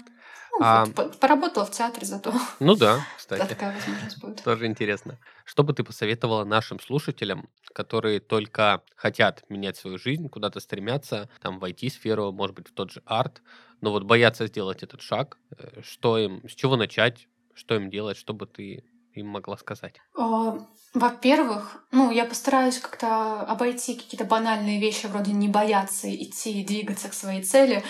Ну, 0.59 0.65
а... 0.65 0.85
вот, 0.85 1.19
поработала 1.19 1.65
в 1.65 1.71
театре 1.71 2.05
зато. 2.05 2.31
Ну 2.59 2.75
да, 2.75 3.05
кстати. 3.17 3.41
Да, 3.41 3.47
такая 3.47 3.73
возможность 3.73 4.19
будет. 4.19 4.43
Тоже 4.43 4.67
интересно. 4.67 5.17
Что 5.45 5.63
бы 5.63 5.73
ты 5.73 5.83
посоветовала 5.83 6.45
нашим 6.45 6.79
слушателям, 6.79 7.49
которые 7.73 8.19
только 8.19 8.83
хотят 8.95 9.43
менять 9.49 9.77
свою 9.77 9.97
жизнь, 9.97 10.29
куда-то 10.29 10.59
стремятся, 10.59 11.27
там, 11.41 11.59
в 11.59 11.63
IT-сферу, 11.63 12.31
может 12.31 12.55
быть, 12.55 12.67
в 12.67 12.73
тот 12.73 12.91
же 12.91 13.01
арт, 13.05 13.41
но 13.81 13.91
вот 13.91 14.03
боятся 14.03 14.45
сделать 14.45 14.83
этот 14.83 15.01
шаг, 15.01 15.37
э, 15.57 15.81
что 15.81 16.17
им, 16.19 16.47
с 16.47 16.53
чего 16.53 16.75
начать, 16.75 17.27
что 17.55 17.75
им 17.75 17.89
делать, 17.89 18.17
что 18.17 18.33
бы 18.33 18.45
ты 18.45 18.83
им 19.15 19.27
могла 19.27 19.57
сказать? 19.57 19.95
А, 20.17 20.57
во-первых, 20.93 21.83
ну, 21.91 22.11
я 22.11 22.25
постараюсь 22.25 22.79
как-то 22.79 23.41
обойти 23.41 23.95
какие-то 23.95 24.25
банальные 24.25 24.79
вещи, 24.79 25.07
вроде 25.07 25.31
не 25.31 25.47
бояться 25.47 26.13
идти 26.13 26.61
и 26.61 26.65
двигаться 26.65 27.09
к 27.09 27.13
своей 27.13 27.43
цели. 27.43 27.83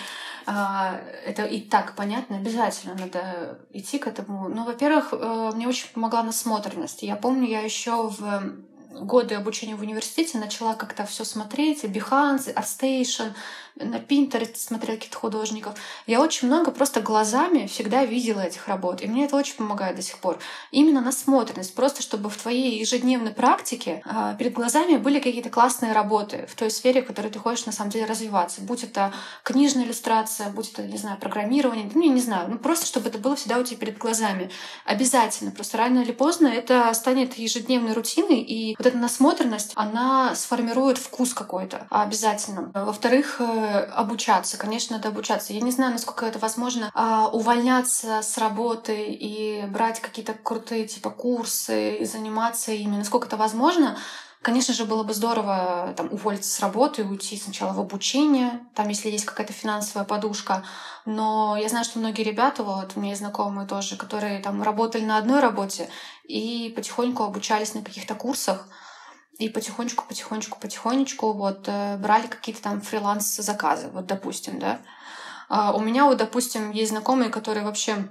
А, 0.46 1.00
это 1.24 1.44
и 1.44 1.60
так 1.60 1.96
понятно, 1.96 2.36
обязательно 2.36 2.94
надо 2.94 3.58
идти 3.72 3.98
к 3.98 4.06
этому. 4.06 4.48
Но, 4.48 4.64
во-первых, 4.64 5.08
э, 5.12 5.52
мне 5.54 5.68
очень 5.68 5.88
помогла 5.92 6.22
насмотренность. 6.22 7.02
Я 7.02 7.16
помню, 7.16 7.46
я 7.46 7.60
еще 7.60 8.08
в 8.08 8.64
годы 9.00 9.34
обучения 9.34 9.74
в 9.74 9.80
университете 9.80 10.38
начала 10.38 10.74
как-то 10.74 11.04
все 11.04 11.24
смотреть, 11.24 11.84
Behance, 11.84 12.54
ArtStation, 12.54 13.32
на 13.76 13.96
Pinterest 13.96 14.56
смотрела 14.56 14.96
каких-то 14.96 15.18
художников. 15.18 15.74
Я 16.06 16.20
очень 16.20 16.46
много 16.46 16.70
просто 16.70 17.00
глазами 17.00 17.66
всегда 17.66 18.04
видела 18.04 18.40
этих 18.40 18.68
работ. 18.68 19.02
И 19.02 19.06
мне 19.08 19.24
это 19.24 19.36
очень 19.36 19.56
помогает 19.56 19.96
до 19.96 20.02
сих 20.02 20.18
пор. 20.18 20.38
Именно 20.70 21.00
насмотренность. 21.00 21.74
Просто 21.74 22.02
чтобы 22.02 22.30
в 22.30 22.36
твоей 22.36 22.78
ежедневной 22.78 23.32
практике 23.32 24.02
э, 24.04 24.36
перед 24.38 24.52
глазами 24.52 24.96
были 24.96 25.18
какие-то 25.18 25.50
классные 25.50 25.92
работы 25.92 26.46
в 26.48 26.54
той 26.54 26.70
сфере, 26.70 27.02
в 27.02 27.06
которой 27.06 27.28
ты 27.28 27.38
хочешь 27.38 27.66
на 27.66 27.72
самом 27.72 27.90
деле 27.90 28.04
развиваться. 28.06 28.60
Будь 28.60 28.84
это 28.84 29.12
книжная 29.42 29.84
иллюстрация, 29.84 30.50
будь 30.50 30.70
это, 30.72 30.82
не 30.82 30.96
знаю, 30.96 31.18
программирование, 31.18 31.90
ну, 31.92 32.02
я 32.02 32.12
не 32.12 32.20
знаю. 32.20 32.48
Ну, 32.48 32.58
просто 32.58 32.86
чтобы 32.86 33.08
это 33.08 33.18
было 33.18 33.34
всегда 33.34 33.58
у 33.58 33.64
тебя 33.64 33.78
перед 33.78 33.98
глазами. 33.98 34.50
Обязательно. 34.84 35.50
Просто 35.50 35.78
рано 35.78 35.98
или 36.00 36.12
поздно 36.12 36.46
это 36.46 36.92
станет 36.94 37.34
ежедневной 37.34 37.92
рутиной, 37.92 38.40
и 38.40 38.76
вот 38.78 38.86
эта 38.86 38.96
насмотренность, 38.96 39.72
она 39.74 40.34
сформирует 40.36 40.98
вкус 40.98 41.34
какой-то 41.34 41.86
обязательно. 41.90 42.70
Во-вторых, 42.72 43.36
э, 43.40 43.63
обучаться. 43.64 44.56
Конечно, 44.56 44.96
надо 44.96 45.08
обучаться. 45.08 45.52
Я 45.52 45.60
не 45.60 45.70
знаю, 45.70 45.92
насколько 45.92 46.26
это 46.26 46.38
возможно 46.38 46.90
а, 46.94 47.28
увольняться 47.28 48.22
с 48.22 48.38
работы 48.38 49.06
и 49.08 49.64
брать 49.66 50.00
какие-то 50.00 50.34
крутые 50.34 50.86
типа 50.86 51.10
курсы 51.10 51.96
и 51.96 52.04
заниматься 52.04 52.72
ими. 52.72 52.96
Насколько 52.96 53.26
это 53.26 53.36
возможно? 53.36 53.96
Конечно 54.44 54.74
же, 54.74 54.84
было 54.84 55.04
бы 55.04 55.14
здорово 55.14 55.94
там, 55.96 56.12
уволиться 56.12 56.50
с 56.50 56.60
работы 56.60 57.00
и 57.00 57.04
уйти 57.06 57.38
сначала 57.38 57.72
в 57.72 57.80
обучение, 57.80 58.60
там, 58.74 58.90
если 58.90 59.08
есть 59.08 59.24
какая-то 59.24 59.54
финансовая 59.54 60.04
подушка. 60.04 60.64
Но 61.06 61.56
я 61.58 61.66
знаю, 61.70 61.86
что 61.86 61.98
многие 61.98 62.24
ребята, 62.24 62.62
вот 62.62 62.92
у 62.94 63.00
меня 63.00 63.12
есть 63.12 63.22
знакомые 63.22 63.66
тоже, 63.66 63.96
которые 63.96 64.40
там 64.40 64.62
работали 64.62 65.02
на 65.06 65.16
одной 65.16 65.40
работе 65.40 65.88
и 66.24 66.70
потихоньку 66.76 67.22
обучались 67.22 67.72
на 67.72 67.80
каких-то 67.80 68.14
курсах, 68.14 68.68
и 69.38 69.48
потихонечку, 69.48 70.04
потихонечку, 70.06 70.58
потихонечку 70.60 71.32
вот 71.32 71.64
э, 71.66 71.96
брали 71.96 72.26
какие-то 72.26 72.62
там 72.62 72.80
фриланс-заказы, 72.80 73.88
вот 73.88 74.06
допустим, 74.06 74.58
да. 74.58 74.80
А 75.48 75.72
у 75.72 75.80
меня 75.80 76.04
вот, 76.04 76.18
допустим, 76.18 76.70
есть 76.70 76.90
знакомый, 76.90 77.30
который 77.30 77.62
вообще 77.62 78.08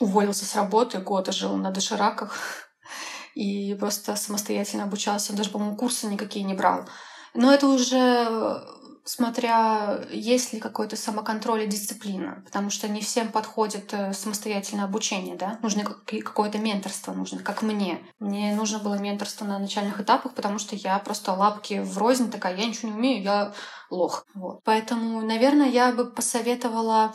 уволился 0.00 0.44
с 0.44 0.54
работы, 0.54 0.98
год 0.98 1.32
жил 1.32 1.56
на 1.56 1.70
дошираках 1.70 2.68
и 3.34 3.74
просто 3.74 4.16
самостоятельно 4.16 4.84
обучался. 4.84 5.34
Даже, 5.34 5.50
по-моему, 5.50 5.76
курсы 5.76 6.06
никакие 6.06 6.44
не 6.44 6.54
брал. 6.54 6.88
Но 7.34 7.52
это 7.52 7.66
уже 7.66 8.62
смотря 9.08 10.04
есть 10.10 10.52
ли 10.52 10.60
какой-то 10.60 10.94
самоконтроль 10.94 11.62
и 11.62 11.66
дисциплина, 11.66 12.42
потому 12.44 12.68
что 12.68 12.88
не 12.88 13.00
всем 13.00 13.32
подходит 13.32 13.94
э, 13.94 14.12
самостоятельное 14.12 14.84
обучение, 14.84 15.34
да, 15.34 15.58
нужно 15.62 15.82
какое-то 16.06 16.58
менторство, 16.58 17.14
нужно, 17.14 17.42
как 17.42 17.62
мне. 17.62 18.00
Мне 18.18 18.54
нужно 18.54 18.80
было 18.80 18.98
менторство 18.98 19.46
на 19.46 19.58
начальных 19.58 19.98
этапах, 19.98 20.34
потому 20.34 20.58
что 20.58 20.76
я 20.76 20.98
просто 20.98 21.32
лапки 21.32 21.80
в 21.80 21.96
рознь 21.96 22.30
такая, 22.30 22.54
я 22.54 22.66
ничего 22.66 22.90
не 22.90 22.98
умею, 22.98 23.22
я 23.22 23.54
лох. 23.88 24.26
Вот. 24.34 24.60
Поэтому, 24.64 25.22
наверное, 25.22 25.70
я 25.70 25.92
бы 25.92 26.10
посоветовала 26.10 27.14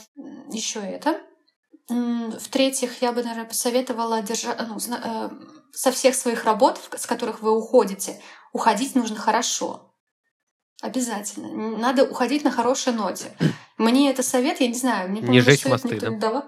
еще 0.50 0.80
это. 0.80 1.22
В-третьих, 1.90 3.04
я 3.04 3.12
бы, 3.12 3.22
наверное, 3.22 3.46
посоветовала 3.46 4.24
держать, 4.24 4.58
ну, 4.68 4.80
э, 4.80 5.30
со 5.72 5.92
всех 5.92 6.16
своих 6.16 6.44
работ, 6.44 6.80
с 6.98 7.06
которых 7.06 7.42
вы 7.44 7.56
уходите, 7.56 8.20
уходить 8.52 8.96
нужно 8.96 9.18
хорошо. 9.18 9.93
Обязательно. 10.84 11.78
Надо 11.78 12.04
уходить 12.04 12.44
на 12.44 12.52
хорошей 12.52 12.92
ноте. 12.92 13.32
Мне 13.78 14.12
это 14.12 14.22
совет, 14.22 14.60
я 14.60 14.68
не 14.68 14.74
знаю, 14.74 15.10
мне 15.10 15.22
не 15.22 15.40
жечь 15.40 15.66
мосты, 15.66 15.98
да? 15.98 16.10
Давал. 16.10 16.44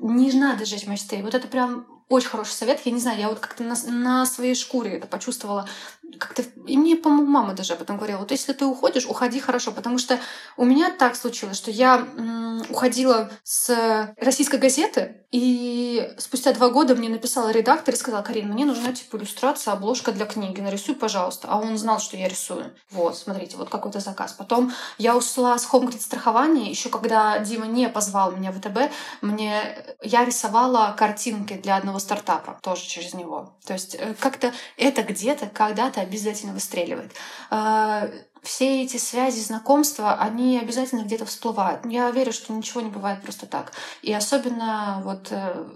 Не 0.00 0.32
надо 0.32 0.64
жечь 0.64 0.88
мосты. 0.88 1.22
Вот 1.22 1.36
это 1.36 1.46
прям 1.46 1.86
очень 2.08 2.28
хороший 2.28 2.54
совет. 2.54 2.80
Я 2.84 2.90
не 2.90 2.98
знаю, 2.98 3.20
я 3.20 3.28
вот 3.28 3.38
как-то 3.38 3.62
на, 3.62 3.76
на 3.86 4.26
своей 4.26 4.56
шкуре 4.56 4.94
это 4.96 5.06
почувствовала. 5.06 5.68
Как-то... 6.18 6.42
И 6.66 6.76
мне, 6.76 6.96
по-моему, 6.96 7.26
мама 7.26 7.54
даже 7.54 7.74
об 7.74 7.82
этом 7.82 7.96
говорила. 7.96 8.18
Вот 8.18 8.30
если 8.30 8.52
ты 8.52 8.64
уходишь, 8.64 9.06
уходи 9.06 9.40
хорошо. 9.40 9.72
Потому 9.72 9.98
что 9.98 10.18
у 10.56 10.64
меня 10.64 10.90
так 10.90 11.16
случилось, 11.16 11.56
что 11.56 11.70
я 11.70 12.06
м- 12.16 12.62
уходила 12.70 13.30
с 13.44 14.14
российской 14.16 14.58
газеты, 14.58 15.16
и 15.30 16.10
спустя 16.16 16.54
два 16.54 16.70
года 16.70 16.94
мне 16.94 17.10
написала 17.10 17.50
редактор 17.50 17.94
и 17.94 17.98
сказала, 17.98 18.22
Карин, 18.22 18.48
мне 18.48 18.64
нужна 18.64 18.94
типа 18.94 19.16
иллюстрация, 19.16 19.72
обложка 19.74 20.10
для 20.10 20.24
книги, 20.24 20.60
нарисуй, 20.60 20.94
пожалуйста. 20.94 21.48
А 21.50 21.58
он 21.60 21.76
знал, 21.76 22.00
что 22.00 22.16
я 22.16 22.28
рисую. 22.28 22.72
Вот, 22.90 23.16
смотрите, 23.18 23.58
вот 23.58 23.68
какой-то 23.68 24.00
заказ. 24.00 24.32
Потом 24.32 24.72
я 24.96 25.16
ушла 25.16 25.58
с 25.58 25.68
Home 25.70 25.92
страхования, 26.00 26.70
еще 26.70 26.88
когда 26.88 27.38
Дима 27.40 27.66
не 27.66 27.90
позвал 27.90 28.32
меня 28.32 28.52
в 28.52 28.58
ВТБ, 28.58 28.90
мне 29.20 29.84
я 30.02 30.24
рисовала 30.24 30.94
картинки 30.96 31.54
для 31.54 31.76
одного 31.76 31.98
стартапа, 31.98 32.58
тоже 32.62 32.86
через 32.86 33.12
него. 33.12 33.52
То 33.66 33.74
есть 33.74 33.96
э, 33.96 34.14
как-то 34.18 34.52
это 34.78 35.02
где-то 35.02 35.46
когда-то 35.46 35.97
обязательно 36.00 36.52
выстреливает 36.52 37.12
а, 37.50 38.08
все 38.42 38.82
эти 38.82 38.96
связи, 38.96 39.40
знакомства, 39.40 40.14
они 40.14 40.58
обязательно 40.58 41.02
где-то 41.02 41.26
всплывают. 41.26 41.84
Я 41.84 42.10
верю, 42.10 42.32
что 42.32 42.52
ничего 42.52 42.80
не 42.80 42.90
бывает 42.90 43.22
просто 43.22 43.46
так. 43.46 43.72
И 44.02 44.12
особенно 44.12 45.00
вот 45.04 45.28
э, 45.30 45.66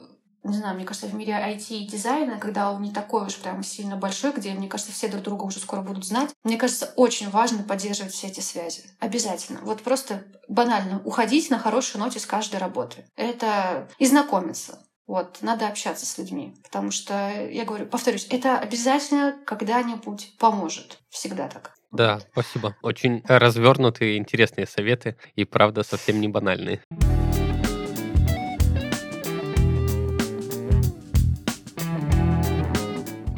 не 0.45 0.57
знаю, 0.57 0.75
мне 0.75 0.85
кажется, 0.85 1.07
в 1.07 1.15
мире 1.15 1.33
IT 1.35 1.67
и 1.71 1.87
дизайна, 1.87 2.39
когда 2.39 2.73
он 2.73 2.83
не 2.83 2.93
такой 2.93 3.27
уж 3.27 3.37
прям 3.37 3.63
сильно 3.63 3.97
большой, 3.97 4.33
где, 4.33 4.53
мне 4.53 4.69
кажется, 4.69 4.93
все 4.93 5.09
друг 5.09 5.23
друга 5.23 5.45
уже 5.45 5.61
скоро 5.61 5.83
будут 5.83 6.05
знать, 6.05 6.31
мне 6.43 6.57
кажется, 6.57 6.93
очень 6.97 7.31
важно 7.31 7.63
поддерживать 7.63 8.13
все 8.13 8.27
эти 8.27 8.41
связи. 8.41 8.83
Обязательно. 8.99 9.61
Вот 9.63 9.83
просто 9.83 10.25
банально 10.49 11.01
уходить 11.05 11.51
на 11.51 11.59
хорошей 11.59 11.99
ноте 11.99 12.19
с 12.19 12.27
каждой 12.27 12.57
работы. 12.57 13.05
Это 13.17 13.89
и 13.99 14.07
знакомиться. 14.07 14.81
Вот, 15.09 15.39
надо 15.43 15.67
общаться 15.67 16.07
с 16.07 16.17
людьми, 16.17 16.55
потому 16.63 16.93
что, 16.93 17.49
я 17.51 17.65
говорю, 17.65 17.87
повторюсь, 17.87 18.27
это 18.31 18.59
обязательно 18.59 19.37
когда-нибудь 19.45 20.37
поможет. 20.39 21.01
Всегда 21.11 21.49
так. 21.49 21.75
Да, 21.91 22.21
спасибо. 22.31 22.77
Очень 22.83 23.23
развернутые, 23.27 24.17
интересные 24.17 24.67
советы 24.67 25.17
и, 25.35 25.45
правда, 25.45 25.83
совсем 25.83 26.21
не 26.21 26.29
банальные. 26.29 26.83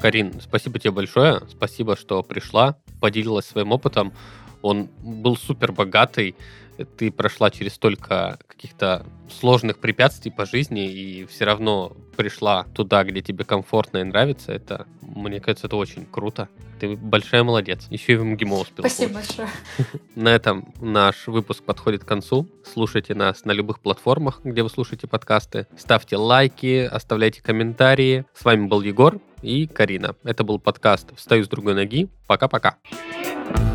Карин, 0.03 0.39
спасибо 0.39 0.79
тебе 0.79 0.91
большое. 0.91 1.41
Спасибо, 1.49 1.97
что 1.97 2.23
пришла, 2.23 2.77
поделилась 3.01 3.47
своим 3.47 3.73
опытом. 3.73 4.13
Он 4.61 4.91
был 5.03 5.35
супер 5.35 5.73
богатый. 5.73 6.37
Ты 6.97 7.11
прошла 7.11 7.51
через 7.51 7.75
столько 7.75 8.39
каких-то 8.47 9.07
сложных 9.31 9.79
препятствий 9.79 10.31
по 10.31 10.47
жизни 10.47 10.91
и 10.91 11.27
все 11.27 11.45
равно 11.45 11.97
пришла 12.17 12.65
туда, 12.75 13.05
где 13.05 13.21
тебе 13.23 13.45
комфортно 13.45 13.99
и 13.99 14.05
нравится, 14.05 14.53
это, 14.53 14.87
мне 15.01 15.41
кажется, 15.41 15.67
это 15.67 15.77
очень 15.77 16.07
круто. 16.07 16.49
Ты 16.81 16.97
большая 16.97 17.45
молодец. 17.45 17.87
Еще 17.91 18.15
и 18.15 18.17
в 18.17 18.25
МГИМО 18.25 18.57
успела. 18.57 18.87
Спасибо 18.89 19.15
большое. 19.15 19.49
На 20.15 20.31
этом 20.31 20.73
наш 20.81 21.27
выпуск 21.27 21.63
подходит 21.63 22.05
к 22.05 22.09
концу. 22.09 22.49
Слушайте 22.65 23.15
нас 23.15 23.45
на 23.45 23.53
любых 23.53 23.81
платформах, 23.81 24.41
где 24.43 24.63
вы 24.63 24.71
слушаете 24.71 25.07
подкасты. 25.07 25.67
Ставьте 25.77 26.17
лайки, 26.17 26.89
оставляйте 26.91 27.43
комментарии. 27.43 28.25
С 28.35 28.45
вами 28.45 28.67
был 28.67 28.83
Егор 28.83 29.21
и 29.43 29.67
Карина. 29.67 30.17
Это 30.25 30.43
был 30.43 30.59
подкаст 30.59 31.17
«Встаю 31.17 31.45
с 31.45 31.49
другой 31.49 31.75
ноги». 31.75 32.09
Пока-пока. 32.27 32.79
thank 33.47 33.59
you 33.59 33.74